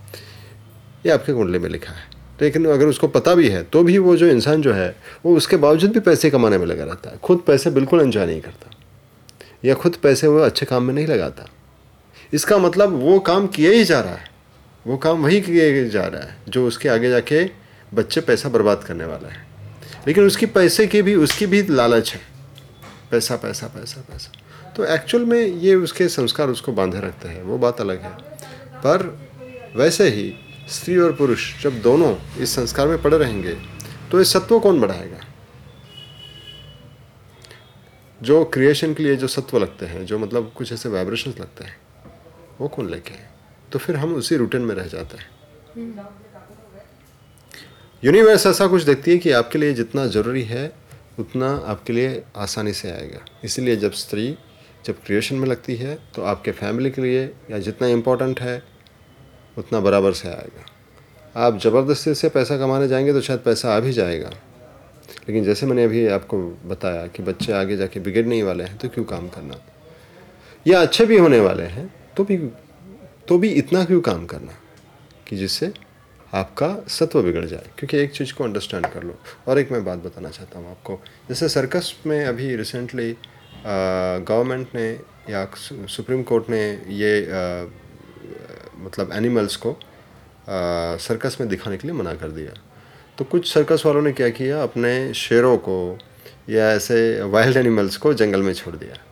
ये 1.06 1.12
आपके 1.12 1.34
कुंडली 1.34 1.60
में 1.60 1.70
लिखा 1.70 1.94
है। 1.94 2.16
लेकिन 2.42 2.66
अगर 2.66 2.88
उसको 2.88 3.08
पता 3.08 3.36
भी 3.36 3.50
है 3.50 3.64
तो 3.64 3.84
भी 3.84 3.98
वो 3.98 4.16
जो 4.18 4.28
इंसान 4.28 4.62
जो 4.62 4.74
है, 4.74 4.96
वो 5.26 5.36
उसके 5.38 5.58
बावजूद 5.58 5.92
भी 5.92 6.00
पैसे 6.00 6.30
कमाने 6.30 6.58
में 6.58 6.66
लगा 6.66 6.84
रहता 6.84 7.10
है। 7.10 7.18
खुद 7.18 7.44
पैसे 7.48 7.70
बिल्कुल 7.70 8.02
एंजॉय 8.02 8.26
नहीं 8.26 8.42
करता। 8.42 8.72
या 9.66 9.74
खुद 9.76 9.96
पैसे 10.04 10.28
वो 10.28 10.40
अच्छे 10.40 10.66
काम 10.66 10.84
में 10.84 10.94
नहीं 10.94 11.08
लगाता। 11.08 11.50
इसका 12.34 12.58
मतलब 12.58 13.00
वो 13.00 13.20
काम 13.22 13.48
किया 13.48 13.72
ही 13.72 13.84
जा 13.84 14.00
रहा 14.00 14.14
है। 14.14 14.30
वो 14.86 14.98
काम 14.98 15.24
वही 15.24 15.42
किया 15.42 15.88
जा 15.90 16.06
रहा 16.06 16.22
है, 16.22 16.38
जो 16.50 16.68
उसके 16.68 16.90
आगे 16.90 17.10
जाके 17.10 17.50
बच्चे 17.92 18.22
पैसा 18.22 18.50
बर्बाद 18.50 18.84
करने 18.84 19.06
वाला 19.06 19.30
है। 19.30 19.46
लेकिन 20.08 20.26
उसकी 20.26 20.46
पैसे 20.46 20.88
की 20.88 21.02
भी, 21.02 21.16
उसकी 21.16 21.46
भी 21.46 21.62
लालच 21.64 22.14
है। 22.14 22.22
पैसा 23.12 23.36
पैसा 23.36 23.68
पैसा 23.68 24.02
पैसा। 24.02 24.74
तो 24.74 24.86
एक्चुअल 24.86 25.26
में 25.26 25.40
ये 25.40 25.76
उसके 25.76 26.08
संस्कार 26.10 26.50
उसको 26.50 26.72
बांधे 26.72 27.00
रखते 27.00 27.28
हैं, 27.28 27.44
वो 27.44 27.58
बात 27.58 27.82
अलग 27.82 28.02
है। 28.02 28.12
पर 28.78 29.06
वैसे 29.76 30.10
ही 30.10 30.34
स्त्री 30.70 30.98
और 30.98 31.14
पुरुष 31.14 31.64
जब 31.64 31.82
दोनों 31.82 32.16
इस 32.38 32.56
संस्कार 32.56 32.88
में 32.88 33.02
पड़े 33.02 33.18
रहेंगे 33.18 33.54
तो 34.12 34.22
इस 34.22 34.32
सत्व 34.34 34.60
कौन 34.60 34.80
बढ़ाएगा? 34.82 35.20
जो 38.22 38.44
क्रिएशन 38.46 38.94
के 38.94 39.04
लिए 39.04 39.16
जो 39.16 39.28
सत्व 39.28 39.58
लगते 39.58 39.86
हैं, 39.86 40.06
जो 40.06 40.20
मतलब 40.20 40.52
कुछ 40.56 40.72
ऐसे 40.74 40.90
वाइब्रेशन 40.90 41.32
लगते 41.32 41.64
हैं, 41.64 41.78
वो 42.62 42.68
कौन 42.68 42.90
लेके 42.90 43.12
है 43.12 43.30
तो 43.72 43.80
फिर 43.80 43.96
हम 43.96 44.14
उसी 44.16 44.36
रूटीन 44.36 44.62
में 44.62 44.76
रह 44.76 44.88
जाते 44.88 45.18
हैं। 45.18 45.30
यूनिवर्स 48.04 48.46
ऐसा 48.48 48.66
कुछ 48.68 48.84
देखती 48.84 49.12
है 49.12 49.18
कि 49.18 49.32
आपके 49.32 49.60
लिए 49.60 49.74
जितना 49.74 50.06
ज़रूरी 50.06 50.42
है, 50.44 50.72
उतना 51.20 51.50
आपके 51.68 51.94
लिए 51.94 52.22
आसानी 52.36 52.74
से 52.74 52.92
आएगा। 52.92 53.20
इसीलिए 53.44 53.76
जब 53.76 53.92
स्त्री 53.92 54.38
जब 54.86 55.02
क्रिएशन 55.06 55.36
में 55.36 55.48
लगती 55.48 55.76
है 55.76 55.98
तो 56.16 56.24
आपके 56.24 56.52
फैमिली 56.52 56.92
के 56.92 57.02
लिए 57.02 57.24
या 57.52 57.60
जितना 57.60 57.88
इम्पोर्टेंट 57.88 58.42
है, 58.42 58.62
उतना 59.58 59.80
बराबर 59.80 60.14
से 60.14 60.28
आएगा। 60.28 60.66
आप 61.36 61.58
ज़बरदस्ती 61.60 62.14
से 62.16 62.30
पैसा 62.30 62.58
कमाने 62.58 62.88
जाएँगे 62.88 63.14
तो 63.14 63.22
शायद 63.22 63.40
पैसा 63.40 63.76
आ 63.76 63.80
भी 63.80 63.94
जाएगा। 63.94 64.30
लेकिन 65.30 65.44
जैसे 65.44 65.66
मैंने 65.66 65.84
अभी 65.84 66.06
आपको 66.08 66.38
बताया 66.66 67.08
कि 67.08 67.24
बच्चे 67.24 67.52
आगे 67.54 67.78
जाके 67.78 68.00
बिगड़ने 68.00 68.36
ही 68.36 68.42
वाले 68.42 68.64
हैं 68.64 68.78
तो 68.78 68.90
क्यों 68.90 69.06
काम 69.06 69.28
करना? 69.30 69.60
या 70.68 70.82
अच्छे 70.82 71.06
भी 71.06 71.18
होने 71.18 71.40
वाले 71.40 71.64
हैं 71.64 71.94
तो 72.18 72.24
भी 72.24 72.38
तो 73.28 73.38
भी 73.38 73.50
इतना 73.50 73.84
क्यों 73.86 74.02
काम 74.02 74.26
करना? 74.26 74.54
कि 75.28 75.38
जिससे 75.38 75.72
आपका 76.34 76.68
सत्व 76.88 77.22
बिगड़ 77.24 77.46
जाए 77.46 77.70
क्योंकि 77.78 77.98
एक 77.98 78.12
चीज़ 78.12 78.34
को 78.34 78.44
अंडरस्टैंड 78.44 78.86
कर 78.86 79.04
लो। 79.04 79.18
और 79.48 79.60
एक 79.60 79.72
मैं 79.72 79.84
बात 79.86 80.00
बताना 80.00 80.30
चाहता 80.30 80.60
हूँ 80.60 80.70
आपको। 80.72 81.00
जैसे 81.30 81.50
सर्कस 81.50 81.94
में 82.06 82.26
अभी 82.26 82.56
रिसेंटली 82.56 83.12
गवर्नमेंट 83.66 84.76
ने 84.76 84.90
या 85.30 85.46
सुप्रीम 85.56 86.24
कोर्ट 86.24 86.50
ने 86.50 86.62
ये 86.90 87.22
आ, 87.22 87.66
मतलब 88.78 89.12
एनिमल्स 89.14 89.56
को 89.56 89.72
आ, 89.72 89.78
सर्कस 90.98 91.38
में 91.40 91.50
दिखाने 91.50 91.78
के 91.78 91.88
लिए 91.88 91.98
मना 91.98 92.14
कर 92.14 92.32
दिया। 92.32 92.54
तो 93.18 93.26
कुछ 93.26 93.54
सर्कस 93.54 93.84
वालों 93.86 94.02
ने 94.02 94.12
क्या 94.12 94.30
किया? 94.30 94.62
अपने 94.64 95.14
शेरों 95.14 95.58
को 95.58 95.98
या 96.50 96.70
ऐसे 96.72 97.22
वाइल्ड 97.24 97.58
एनिमल्स 97.58 97.98
को 97.98 98.14
जंगल 98.14 98.42
में 98.42 98.54
छोड़ 98.54 98.76
दिया। 98.76 99.04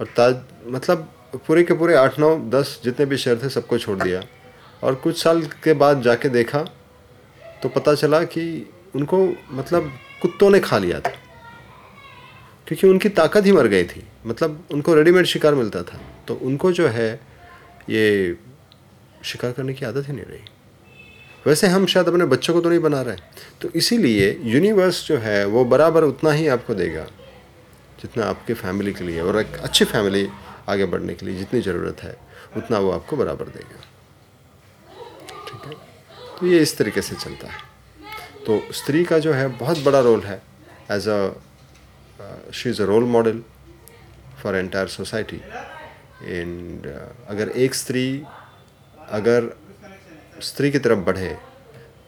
और 0.00 0.06
ताज 0.16 0.36
मतलब 0.66 1.10
पूरे 1.46 1.62
के 1.64 1.74
पूरे 1.74 1.94
आठ 1.94 2.18
नौ 2.18 2.36
दस 2.50 2.80
जितने 2.84 3.06
भी 3.06 3.16
शेर 3.16 3.40
थे 3.42 3.48
सबको 3.48 3.78
छोड़ 3.78 4.02
दिया। 4.02 4.22
और 4.84 4.94
कुछ 4.94 5.22
साल 5.22 5.42
के 5.64 5.72
बाद 5.74 6.02
जाके 6.02 6.28
देखा 6.28 6.62
तो 7.62 7.68
पता 7.68 7.94
चला 7.94 8.22
कि 8.24 8.44
उनको 8.96 9.18
मतलब 9.50 9.90
कुत्तों 10.22 10.50
ने 10.50 10.60
खा 10.60 10.78
लिया 10.78 11.00
था। 11.00 11.10
क्योंकि 12.66 12.86
उनकी 12.86 13.08
ताकत 13.10 13.46
ही 13.46 13.52
मर 13.52 13.66
गई 13.66 13.84
थी। 13.84 14.02
मतलब 14.26 14.64
उनको 14.72 14.94
रेडीमेड 14.94 15.26
शिकार 15.26 15.54
मिलता 15.54 15.82
था। 15.82 16.00
तो 16.28 16.34
उनको 16.34 16.72
जो 16.72 16.88
है, 16.88 17.20
ये 17.90 18.36
शिकार 19.24 19.52
करने 19.52 19.74
की 19.74 19.84
आदत 19.86 20.08
ही 20.08 20.12
नहीं 20.12 20.24
रही। 20.24 20.40
वैसे 21.46 21.66
हम 21.66 21.86
शायद 21.86 22.08
अपने 22.08 22.24
बच्चों 22.24 22.54
को 22.54 22.60
तो 22.60 22.68
नहीं 22.68 22.80
बना 22.80 23.00
रहे 23.02 23.16
तो 23.60 23.68
इसीलिए 23.74 24.30
यूनिवर्स 24.42 25.06
जो 25.08 25.16
है, 25.18 25.44
वो 25.46 25.64
बराबर 25.64 26.04
उतना 26.04 26.30
ही 26.30 26.46
आपको 26.48 26.74
देगा, 26.74 27.04
जितना 28.00 28.26
आपके 28.26 28.54
फैमिली 28.54 28.92
के 28.92 29.04
लिए 29.04 29.20
और 29.20 29.40
एक 29.40 29.56
अच्छी 29.56 29.84
फैमिली 29.84 30.28
आगे 30.68 30.84
बढ़ने 30.84 31.14
के 31.14 31.26
लिए 31.26 31.36
जितनी 31.36 31.60
ज़रूरत 31.60 32.02
है, 32.02 32.16
उतना 32.56 32.78
वो 32.78 32.90
आपको 32.90 33.16
बराबर 33.16 33.48
देगा। 33.48 33.80
तो 35.66 36.46
ये 36.46 36.58
इस 36.58 36.76
तरीके 36.78 37.02
से 37.02 37.16
चलता 37.16 37.48
है। 37.48 37.58
तो 38.46 38.60
स्त्री 38.72 39.04
का 39.04 39.18
जो 39.18 39.32
है 39.32 39.46
बहुत 39.58 39.78
बड़ा 39.78 40.00
रोल 40.00 40.20
है 40.20 40.42
as 40.90 41.08
a 41.08 42.50
she 42.52 42.70
is 42.70 42.82
a 42.82 42.84
role 42.84 43.04
model 43.06 43.42
for 44.42 44.56
entire 44.56 44.88
society 44.88 45.40
and 46.22 46.86
अगर 47.28 47.48
एक 47.48 47.74
स्त्री, 47.74 48.22
अगर 48.98 49.56
स्त्री 50.42 50.70
की 50.70 50.78
तरफ़ 50.78 50.98
बढ़े 51.00 51.36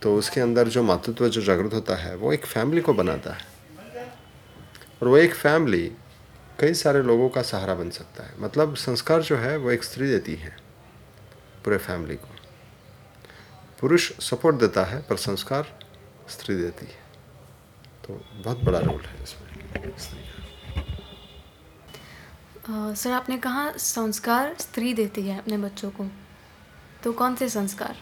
तो 0.02 0.14
उसके 0.16 0.40
अंदर 0.40 0.68
जो 0.68 0.82
मातृत्व, 0.82 1.28
जो 1.28 1.42
जागृत 1.42 1.74
होता 1.74 1.94
है, 1.94 2.14
वो 2.16 2.32
एक 2.32 2.46
फैमिली 2.46 2.80
को 2.80 2.92
बनाता 2.94 3.32
है। 3.32 3.54
और 5.02 5.08
वो 5.08 5.16
एक 5.16 5.34
फैमिली 5.34 5.90
कई 6.60 6.74
सारे 6.74 7.02
लोगों 7.02 7.28
का 7.28 7.42
सहारा 7.42 7.74
बन 7.74 7.90
सकता 7.90 8.24
है। 8.24 8.40
मतलब 8.40 8.74
संस्कार 8.76 9.22
जो 9.22 9.36
है 9.36 9.56
वो 9.56 9.70
एक 9.70 9.84
स्त्री 9.84 10.08
देती 10.08 10.34
है, 10.34 10.56
पूरे 11.64 11.78
फैमिली 11.78 12.16
को। 12.16 12.35
पुरुष 13.80 14.10
सपोर्ट 14.20 14.56
देता 14.56 14.84
है 14.84 15.00
पर 15.00 15.16
संस्कार 15.16 15.66
स्त्री 16.30 16.56
देती 16.56 16.86
है। 16.86 17.04
तो 18.04 18.20
बहुत 18.44 18.64
बड़ा 18.64 18.78
रोल 18.78 19.00
है 19.00 19.22
इसमें 19.22 19.90
स्त्री 19.98 20.24
सर 22.68 23.12
आपने 23.12 23.36
कहा 23.38 23.70
संस्कार 23.78 24.54
स्त्री 24.60 24.92
देती 24.94 25.22
है 25.22 25.38
अपने 25.38 25.56
बच्चों 25.58 25.90
को। 25.90 26.06
तो 27.04 27.12
कौन 27.12 27.34
से 27.34 27.48
संस्कार? 27.48 27.96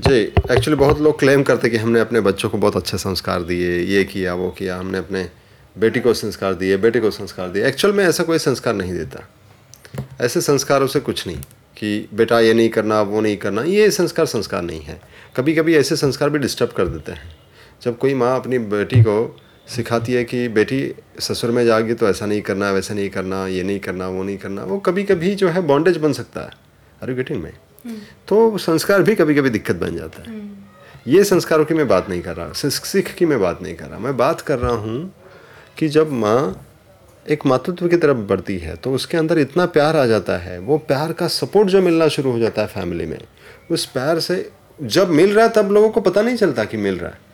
जी 0.00 0.14
एक्चुअली 0.14 0.74
बहुत 0.74 1.00
लोग 1.00 1.18
क्लेम 1.18 1.42
करते 1.42 1.70
कि 1.70 1.76
हमने 1.76 2.00
अपने 2.00 2.20
बच्चों 2.20 2.50
को 2.50 2.58
बहुत 2.58 2.76
अच्छे 2.76 2.98
संस्कार 2.98 3.42
दिए 3.42 3.78
ये 3.86 4.04
किया 4.04 4.34
वो 4.34 4.50
किया 4.50 4.78
हमने 4.78 4.98
अपने 4.98 5.28
बेटी 5.76 6.00
को 6.00 6.14
संस्कार 6.14 6.54
दिए 6.54 6.76
बेटे 6.76 7.00
को 7.00 7.10
संस्कार 7.10 7.48
दिए। 7.48 7.66
एक्चुअल 7.66 7.94
में 7.94 8.04
ऐसा 8.04 8.24
कोई 8.24 8.38
संस्कार 8.38 8.74
नहीं 8.74 8.92
देता। 8.92 9.26
ऐसे 10.20 10.40
संस्कारों 10.40 10.86
से 10.86 11.00
कुछ 11.00 11.26
नहीं। 11.26 11.42
कि 11.82 12.08
बेटा 12.14 12.38
ये 12.40 12.52
नहीं 12.54 12.68
करना 12.68 13.00
वो 13.02 13.20
नहीं 13.20 13.36
करना 13.36 13.62
ये 13.64 13.90
संस्कार 13.90 14.26
संस्कार 14.26 14.62
नहीं 14.62 14.80
है। 14.80 15.00
कभी 15.36 15.54
कभी 15.54 15.74
ऐसे 15.76 15.96
संस्कार 15.96 16.30
भी 16.30 16.38
डिस्टर्ब 16.38 16.70
कर 16.70 16.88
देते 16.88 17.12
हैं। 17.12 17.34
जब 17.82 17.96
कोई 17.98 18.14
माँ 18.14 18.34
अपनी 18.36 18.58
बेटी 18.58 19.02
को 19.02 19.14
सिखाती 19.68 20.12
है 20.12 20.22
कि 20.24 20.46
बेटी 20.50 20.80
ससुर 21.20 21.50
में 21.50 21.64
जाएगी 21.66 21.94
तो 21.94 22.08
ऐसा 22.08 22.26
नहीं 22.26 22.42
करना 22.42 22.70
वैसा 22.70 22.94
नहीं 22.94 23.08
करना 23.10 23.46
ये 23.46 23.62
नहीं 23.62 23.78
करना 23.80 24.08
वो 24.08 24.22
नहीं 24.22 24.38
करना 24.38 24.64
वो 24.64 24.78
कभी 24.78 25.04
कभी 25.04 25.34
जो 25.34 25.48
है 25.48 25.62
बॉन्डेज 25.62 25.96
बन 25.96 26.12
सकता 26.12 26.40
है। 26.40 26.50
अरे 27.02 27.14
गेटिंग 27.14 27.42
में। 27.42 27.52
तो 28.28 28.58
संस्कार 28.58 29.02
भी 29.02 29.14
कभी 29.14 29.34
कभी 29.34 29.50
दिक्कत 29.50 29.76
बन 29.76 29.96
जाता 29.96 30.22
है। 30.22 30.28
हम्म। 30.28 31.12
ये 31.12 31.24
संस्कारों 31.24 31.64
की 31.64 31.74
मैं 31.74 31.88
बात 31.88 32.08
नहीं 32.08 32.22
कर 32.22 32.36
रहा 32.36 32.52
सिख 32.52 33.14
की 33.14 33.26
मैं 33.26 33.40
बात 33.40 33.62
नहीं 33.62 33.74
कर 33.74 33.86
रहा। 33.86 33.98
मैं 33.98 34.16
बात 34.16 34.40
कर 34.40 34.58
रहा 34.58 34.74
हूँ 34.74 35.14
कि 35.78 35.88
जब 35.88 36.12
माँ 36.14 36.66
एक 37.26 37.44
मातृत्व 37.46 37.88
की 37.88 37.96
तरफ़ 37.96 38.16
बढ़ती 38.28 38.56
है 38.58 38.74
तो 38.76 38.92
उसके 38.92 39.16
अंदर 39.16 39.38
इतना 39.38 39.66
प्यार 39.66 39.96
आ 39.96 40.06
जाता 40.06 40.36
है 40.38 40.58
वो 40.60 40.78
प्यार 40.78 41.12
का 41.12 41.28
सपोर्ट 41.28 41.68
जो 41.68 41.82
मिलना 41.82 42.08
शुरू 42.08 42.30
हो 42.32 42.38
जाता 42.38 42.62
है 42.62 42.68
फैमिली 42.68 43.06
में 43.06 43.18
उस 43.70 43.84
प्यार 43.86 44.20
से 44.20 44.50
जब 44.78 45.10
मिल 45.10 45.34
रहा 45.34 45.44
है 45.44 45.52
तब 45.52 45.70
लोगों 45.72 45.90
को 45.90 46.00
पता 46.00 46.22
नहीं 46.22 46.36
चलता 46.36 46.64
कि 46.64 46.76
मिल 46.76 46.98
रहा 46.98 47.10
है। 47.10 47.30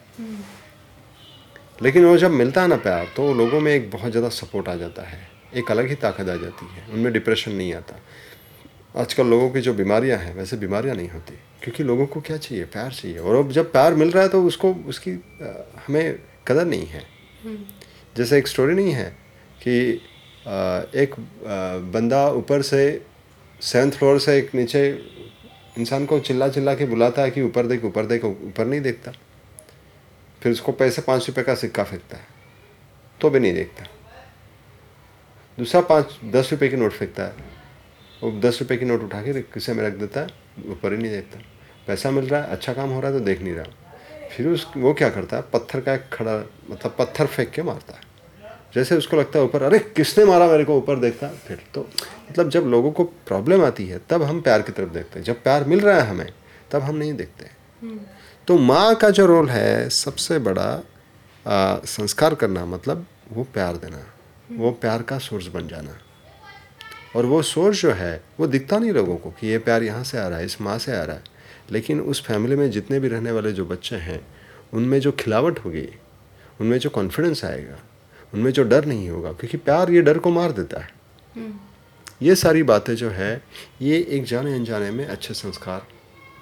लेकिन 1.83 2.05
वो 2.05 2.17
जब 2.17 2.31
मिलता 2.31 2.63
है 2.63 2.69
ना 2.69 2.77
प्यार 2.79 3.07
तो 3.17 3.33
लोगों 3.35 3.61
में 3.61 3.73
एक 3.73 3.91
बहुत 3.91 4.11
ज़्यादा 4.11 4.29
सपोर्ट 4.29 4.69
आ 4.69 4.75
जाता 4.75 5.03
है 5.03 5.21
एक 5.57 5.71
अलग 5.71 5.89
ही 5.89 5.95
ताकत 5.97 6.29
आ 6.29 6.35
जाती 6.37 6.67
है 6.75 6.87
उनमें 6.93 7.13
डिप्रेशन 7.13 7.53
नहीं 7.53 7.73
आता। 7.75 8.01
आजकल 8.97 9.27
लोगों 9.27 9.49
की 9.51 9.61
जो 9.61 9.75
बीमारियाँ 9.75 10.19
हैं 10.19 10.35
वैसे 10.37 10.57
बीमारियाँ 10.57 10.97
नहीं 10.97 11.09
होती 11.09 11.35
क्योंकि 11.63 11.83
लोगों 11.83 12.07
को 12.07 12.21
क्या 12.21 12.37
चाहिए? 12.37 12.65
प्यार 12.65 12.91
चाहिए। 12.93 13.19
और 13.19 13.37
अब 13.37 13.51
जब 13.53 13.71
प्यार 13.73 13.95
मिल 13.95 14.11
रहा 14.11 14.23
है 14.23 14.29
तो 14.29 14.43
उसको 14.45 14.73
उसकी 14.89 15.11
हमें 15.87 16.19
कदर 16.49 16.67
नहीं 16.67 16.87
है। 16.87 17.03
जैसे 18.17 18.39
एक 18.39 18.49
स्टोरी 18.49 18.75
नहीं 18.75 18.93
है 18.93 19.17
कि 19.63 19.79
एक 20.97 21.15
बंदा 21.93 22.29
ऊपर 22.33 22.63
से 22.63 22.81
सेवन्थ 23.61 23.95
फ्लोर 23.95 24.19
से 24.21 24.37
एक 24.39 24.55
नीचे 24.55 24.89
इंसान 25.79 26.07
को 26.07 26.19
चिल्ला 26.21 26.49
चिल्ला 26.49 26.75
के 26.75 26.87
बुलाता 26.87 27.23
है 27.23 27.31
कि 27.31 27.43
ऊपर 27.43 27.67
देख 27.67 27.85
ऊपर 27.85 28.07
देख, 28.07 28.25
ऊपर 28.25 28.67
नहीं 28.67 28.81
देखता। 28.81 29.13
फिर 30.43 30.53
उसको 30.53 30.73
पैसे 30.73 31.03
पाँच 31.03 31.29
रुपये 31.29 31.45
का 31.45 31.55
सिक्का 31.55 31.85
फेंकता 31.85 32.17
है 32.17 32.27
तो 33.21 33.31
भी 33.31 33.41
नहीं 33.41 33.55
देखता। 33.55 33.87
दूसरा 35.59 35.81
पाँच, 35.83 36.19
दस 36.33 36.49
रुपये 36.53 36.69
की 36.69 36.77
नोट 36.77 36.93
फेंकता 36.93 37.23
है। 37.23 37.35
वो 38.23 38.31
दस 38.41 38.59
रुपये 38.61 38.77
की 38.79 38.85
नोट 38.85 39.03
उठा 39.03 39.23
के 39.23 39.41
किसे 39.43 39.73
में 39.75 39.83
रख 39.85 39.93
देता 39.95 40.21
है? 40.21 40.27
ऊपर 40.67 40.93
ही 40.93 40.99
नहीं 40.99 41.13
देखता। 41.13 41.39
पैसा 41.87 42.11
मिल 42.11 42.29
रहा 42.29 42.43
है 42.43 42.51
अच्छा 42.51 42.73
काम 42.73 42.91
हो 42.91 43.01
रहा 43.01 43.11
है 43.11 43.19
तो 43.19 43.25
देख 43.25 43.41
नहीं 43.43 43.55
रहा। 43.55 44.29
फिर 44.29 44.49
उस, 44.49 44.67
वो 44.77 44.93
क्या 44.95 45.09
करता 45.11 45.37
है? 45.37 45.43
पत्थर 45.53 45.81
का 45.81 45.95
एक 45.95 46.09
खड़ा 46.13 46.37
मतलब 46.71 46.95
पत्थर 46.99 47.27
फेंक 47.27 47.51
के 47.51 47.63
मारता 47.63 47.95
है। 47.95 48.07
जैसे 48.73 48.97
उसको 48.97 49.17
लगता 49.17 49.39
है 49.39 49.45
ऊपर 49.45 49.63
अरे 49.63 49.79
किसने 49.97 50.25
मारा 50.25 50.47
मेरे 50.47 50.65
को 50.65 50.77
ऊपर 50.77 50.97
देखता? 50.97 51.27
है 51.27 51.37
फिर 51.47 51.61
तो 51.75 51.89
मतलब 52.31 52.49
जब 52.51 52.65
लोगों 52.67 52.91
को 52.93 53.05
प्रॉब्लम 53.05 53.65
आती 53.65 53.87
है 53.87 54.01
तब 54.11 54.23
हम 54.23 54.41
प्यार 54.41 54.63
की 54.63 54.73
तरफ़ 54.73 54.91
देखते 54.91 55.19
हैं। 55.19 55.25
जब 55.27 55.43
प्यार 55.43 55.65
मिल 55.65 55.81
रहा 55.81 56.01
है 56.01 56.09
हमें 56.09 56.33
तब 56.73 56.83
हम 56.83 56.97
नहीं 56.97 57.15
देखते 57.15 57.57
तो 58.49 58.59
माँ 58.59 58.95
का 58.95 59.11
जो 59.11 59.27
रोल 59.27 59.49
है 59.51 59.89
सबसे 59.89 60.39
बड़ा 60.39 60.69
आ, 61.47 61.79
संस्कार 61.87 62.35
करना 62.35 62.65
मतलब 62.67 63.07
वो 63.33 63.45
प्यार 63.45 63.77
देना 63.77 64.05
वो 64.53 64.71
प्यार 64.73 65.03
का 65.03 65.19
सोर्स 65.19 65.47
बन 65.47 65.69
जाना। 65.69 65.99
और 67.17 67.27
वो 67.27 67.41
सोर्स 67.43 67.81
जो 67.83 67.93
है 67.93 68.23
वो 68.41 68.47
दिखता 68.47 68.79
नहीं 68.79 68.93
लोगों 68.93 69.17
को 69.17 69.31
कि 69.31 69.47
ये 69.47 69.59
प्यार 69.59 69.83
यहाँ 69.83 70.05
से 70.05 70.19
आ 70.19 70.27
रहा 70.29 70.39
है 70.39 70.45
इस 70.45 70.61
माँ 70.61 70.79
से 70.79 70.97
आ 70.97 71.03
रहा 71.03 71.17
है। 71.17 71.23
लेकिन 71.71 72.01
उस 72.01 72.23
फैमिली 72.25 72.57
में 72.57 72.71
जितने 72.71 73.01
भी 73.01 73.09
रहने 73.09 73.33
वाले 73.33 73.53
जो 73.53 73.65
बच्चे 73.65 73.97
हैं 73.97 74.21
उनमें 74.73 74.99
जो 75.01 75.13
खिलावट 75.13 75.59
होगी 75.59 75.89
उनमें 76.61 76.79
जो 76.79 76.91
कॉन्फिडेंस 76.91 77.45
आएगा 77.45 77.79
उनमें 78.33 78.51
जो 78.53 78.63
डर 78.63 78.85
नहीं 78.85 79.09
होगा 79.11 79.33
क्योंकि 79.33 79.57
प्यार 79.57 79.91
ये 79.91 80.03
डर 80.03 80.19
को 80.19 80.31
मार 80.31 80.53
देता 80.53 80.81
है। 80.81 80.89
ये 82.23 82.35
सारी 82.35 82.63
बातें 82.63 82.95
जो 82.97 83.11
है 83.11 83.31
ये 83.83 83.99
एक 84.11 84.25
जाने 84.25 84.55
अनजाने 84.55 84.91
में 84.91 85.05
अच्छे 85.07 85.35
संस्कार 85.35 85.87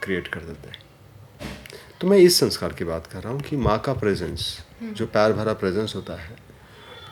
क्रिएट 0.02 0.28
कर 0.28 0.40
देते 0.40 0.68
हैं। 0.68 0.84
तो 2.00 2.08
मैं 2.08 2.18
इस 2.18 2.38
संस्कार 2.40 2.72
की 2.72 2.84
बात 2.84 3.06
कर 3.06 3.20
रहा 3.20 3.32
हूँ 3.32 3.40
कि 3.40 3.56
माँ 3.56 3.78
का 3.78 3.92
प्रेजेंस 3.94 4.48
जो 4.82 5.06
प्यार 5.06 5.32
भरा 5.32 5.52
प्रेजेंस 5.54 5.92
होता 5.96 6.14
है 6.14 6.36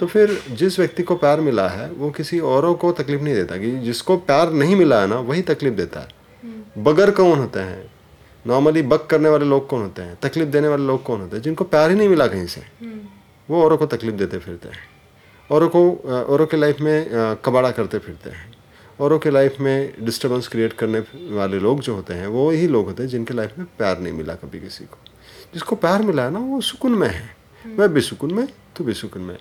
तो 0.00 0.06
फिर 0.06 0.38
जिस 0.50 0.78
व्यक्ति 0.78 1.02
को 1.02 1.14
प्यार 1.16 1.40
मिला 1.40 1.68
है 1.68 1.90
वो 1.90 2.10
किसी 2.10 2.38
औरों 2.40 2.74
को 2.74 2.92
तकलीफ़ 2.92 3.20
नहीं 3.22 3.34
देता 3.34 3.56
कि 3.56 3.70
जिसको 3.78 4.16
प्यार 4.16 4.52
नहीं 4.52 4.76
मिला 4.76 5.00
है 5.00 5.06
ना 5.06 5.18
वही 5.20 5.42
तकलीफ़ 5.42 5.74
देता 5.74 6.00
है। 6.00 6.82
बगर 6.84 7.10
कौन 7.10 7.38
होते 7.38 7.60
हैं? 7.60 7.90
नॉर्मली 8.44 8.82
बक 8.82 9.06
करने 9.06 9.28
वाले 9.28 9.44
लोग 9.44 9.68
कौन 9.68 9.82
होते 9.82 10.02
हैं? 10.02 10.18
तकलीफ़ 10.22 10.48
देने 10.48 10.68
वाले 10.68 10.86
लोग 10.86 11.02
कौन 11.02 11.20
होते 11.20 11.36
हैं? 11.36 11.42
जिनको 11.42 11.64
प्यार 11.64 11.90
ही 11.90 11.96
नहीं 11.96 12.08
मिला 12.08 12.26
कहीं 12.26 12.46
से। 12.46 12.60
वो 13.48 13.62
औरों 13.64 13.76
को 13.76 13.86
तकलीफ़ 13.86 14.14
देते 14.14 14.38
फिरते 14.38 14.68
हैं। 14.68 14.78
औरों 15.50 15.68
को 15.68 15.90
औरों 16.24 16.46
के 16.46 16.56
लाइफ 16.56 16.80
में 16.80 17.08
कबाड़ा 17.44 17.70
करते 17.70 17.98
फिरते 17.98 18.30
हैं। 18.30 18.52
औरों 19.00 19.18
के 19.18 19.30
लाइफ 19.30 19.56
में 19.60 20.04
डिस्टर्बेंस 20.04 20.48
क्रिएट 20.48 20.72
करने 20.72 21.00
वाले 21.36 21.58
लोग 21.58 21.80
जो 21.80 21.94
होते 21.94 22.14
हैं 22.14 22.26
वो 22.26 22.50
ही 22.50 22.66
लोग 22.66 22.86
होते 22.86 23.02
हैं 23.02 23.10
जिनके 23.10 23.34
लाइफ 23.34 23.58
में 23.58 23.66
प्यार 23.78 23.98
नहीं 24.00 24.12
मिला 24.12 24.34
कभी 24.34 24.60
किसी 24.60 24.84
को। 24.84 24.98
जिसको 25.54 25.76
प्यार 25.76 26.02
मिला 26.02 26.24
है 26.24 26.30
ना 26.30 26.38
वो 26.38 26.60
सुकून 26.60 26.94
में 26.94 27.08
है। 27.08 27.36
मैं 27.64 27.92
भी 27.94 28.00
सुकून 28.00 28.34
में 28.34 28.46
तू 28.76 28.84
भी 28.84 28.94
सुकून 28.94 29.22
में 29.22 29.36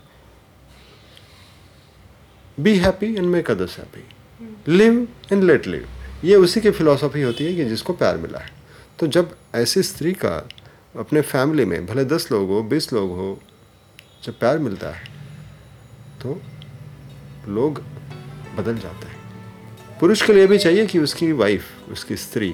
be 2.57 2.75
happy 2.77 3.13
and 3.15 3.25
make 3.25 3.51
others 3.51 3.77
happy 3.77 4.73
live 4.77 5.07
and 5.31 5.43
let 5.43 5.67
live 5.67 5.87
ये 6.23 6.35
उसी 6.35 6.61
की 6.61 6.71
फिलॉसफी 6.71 7.21
होती 7.21 7.45
है 7.45 7.55
कि 7.55 7.65
जिसको 7.65 7.93
प्यार 7.93 8.17
मिला 8.17 8.39
है। 8.39 8.51
तो 8.99 9.07
जब 9.07 9.35
ऐसी 9.55 9.83
स्त्री 9.83 10.13
का 10.15 10.35
अपने 10.95 11.21
फैमिली 11.21 11.65
में 11.65 11.85
भले 11.85 12.05
दस 12.05 12.31
लोग 12.31 12.49
हो 12.49 12.61
बीस 12.63 12.91
लोग 12.93 13.11
हो 13.11 13.39
जब 14.23 14.37
प्यार 14.39 14.57
मिलता 14.59 14.89
है 14.89 15.03
तो 16.21 16.39
लोग 17.47 17.81
बदल 18.55 18.77
जाते 18.77 19.07
हैं। 19.07 19.17
पुरुष 19.99 20.21
के 20.21 20.33
लिए 20.33 20.47
भी 20.47 20.57
चाहिए 20.57 20.85
कि 20.85 20.99
उसकी 20.99 21.31
वाइफ 21.31 21.89
उसकी 21.89 22.15
स्त्री, 22.17 22.49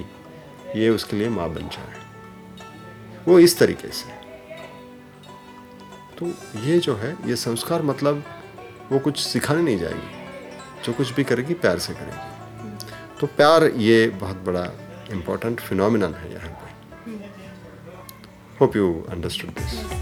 ये 0.76 0.88
उसके 0.88 1.16
लिए 1.16 1.28
माँ 1.28 1.48
बन 1.50 1.68
जाए। 1.68 1.98
वो 3.26 3.38
इस 3.38 3.58
तरीके 3.58 3.88
से। 3.88 4.18
तो 6.18 6.26
ये 6.60 6.78
जो 6.78 6.96
है, 6.96 7.16
ये 7.26 7.36
संस्कार 7.36 7.82
मतलब 7.82 8.24
वो 8.92 8.98
कुछ 8.98 9.20
सिखाने 9.20 9.62
नहीं 9.62 9.78
जाएगी, 9.78 10.82
जो 10.84 10.92
कुछ 10.92 11.12
भी 11.14 11.24
करेगी, 11.24 11.54
प्यार 11.56 11.78
से 11.78 11.94
करेगी। 11.94 13.18
तो 13.20 13.26
प्यार 13.28 13.64
ये 13.64 14.08
बहुत 14.20 14.36
बड़ा 14.42 14.64
इम्पोर्टेंट 15.12 15.60
फिनोमिनन 15.60 16.14
है 16.14 16.32
यहाँ 16.34 16.50
पे। 16.50 16.68
Hope 18.60 18.76
you 18.76 18.92
understood 19.10 19.50
this 19.50 19.99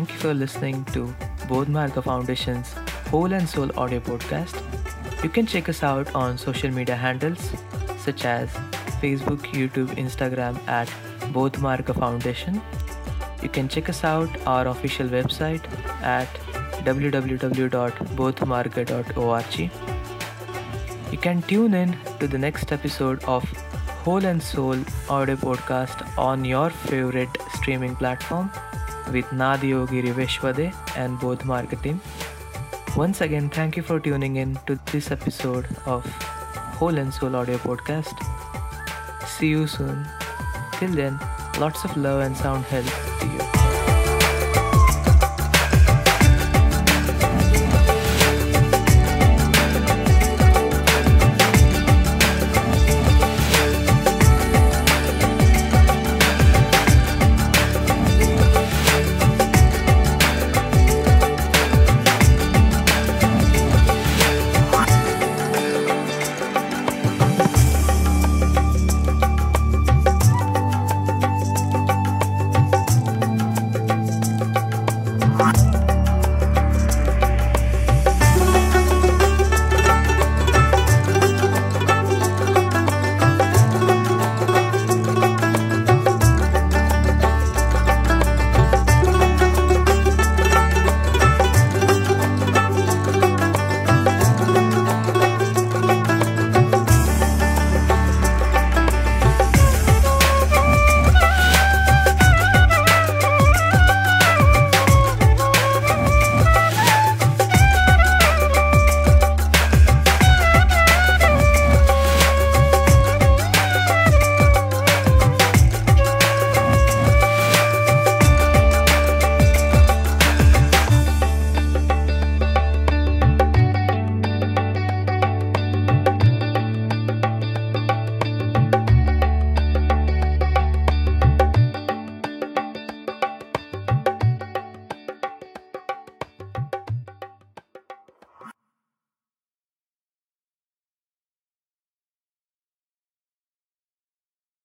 Thank 0.00 0.12
you 0.14 0.20
for 0.20 0.32
listening 0.32 0.84
to 0.94 1.14
Bodhmarga 1.48 2.02
Foundation's 2.02 2.72
Whole 3.08 3.34
and 3.34 3.46
Soul 3.46 3.70
audio 3.78 4.00
podcast. 4.00 4.58
You 5.22 5.28
can 5.28 5.44
check 5.44 5.68
us 5.68 5.82
out 5.82 6.14
on 6.14 6.38
social 6.38 6.70
media 6.70 6.96
handles 6.96 7.50
such 7.98 8.24
as 8.24 8.48
Facebook, 9.02 9.40
YouTube, 9.58 9.88
Instagram 10.04 10.56
at 10.66 10.88
Bodhmarga 11.34 11.94
Foundation. 11.98 12.62
You 13.42 13.50
can 13.50 13.68
check 13.68 13.90
us 13.90 14.02
out 14.02 14.30
our 14.46 14.68
official 14.68 15.06
website 15.06 15.62
at 16.02 16.28
www.bodhmarga.org. 16.86 19.70
You 21.12 21.18
can 21.18 21.42
tune 21.42 21.74
in 21.74 21.94
to 22.20 22.26
the 22.26 22.38
next 22.38 22.72
episode 22.72 23.22
of 23.24 23.44
Whole 24.06 24.24
and 24.24 24.42
Soul 24.42 24.78
audio 25.10 25.36
podcast 25.36 26.10
on 26.16 26.46
your 26.46 26.70
favorite 26.70 27.36
streaming 27.52 27.94
platform 27.96 28.50
with 29.12 29.26
Nadiyogi 29.26 30.02
Riveshwade 30.04 30.74
and 30.96 31.18
Bodhmarga 31.18 31.44
Marketing. 31.44 32.00
Once 32.96 33.20
again, 33.20 33.48
thank 33.48 33.76
you 33.76 33.82
for 33.82 34.00
tuning 34.00 34.36
in 34.36 34.58
to 34.66 34.78
this 34.92 35.10
episode 35.10 35.66
of 35.86 36.04
Whole 36.80 36.98
and 36.98 37.12
Soul 37.12 37.36
audio 37.36 37.58
podcast. 37.58 38.16
See 39.26 39.48
you 39.48 39.66
soon. 39.66 40.06
Till 40.78 40.92
then, 40.92 41.18
lots 41.58 41.84
of 41.84 41.96
love 41.96 42.20
and 42.22 42.36
sound 42.36 42.64
health 42.64 43.20
to 43.20 43.26
you. 43.26 43.59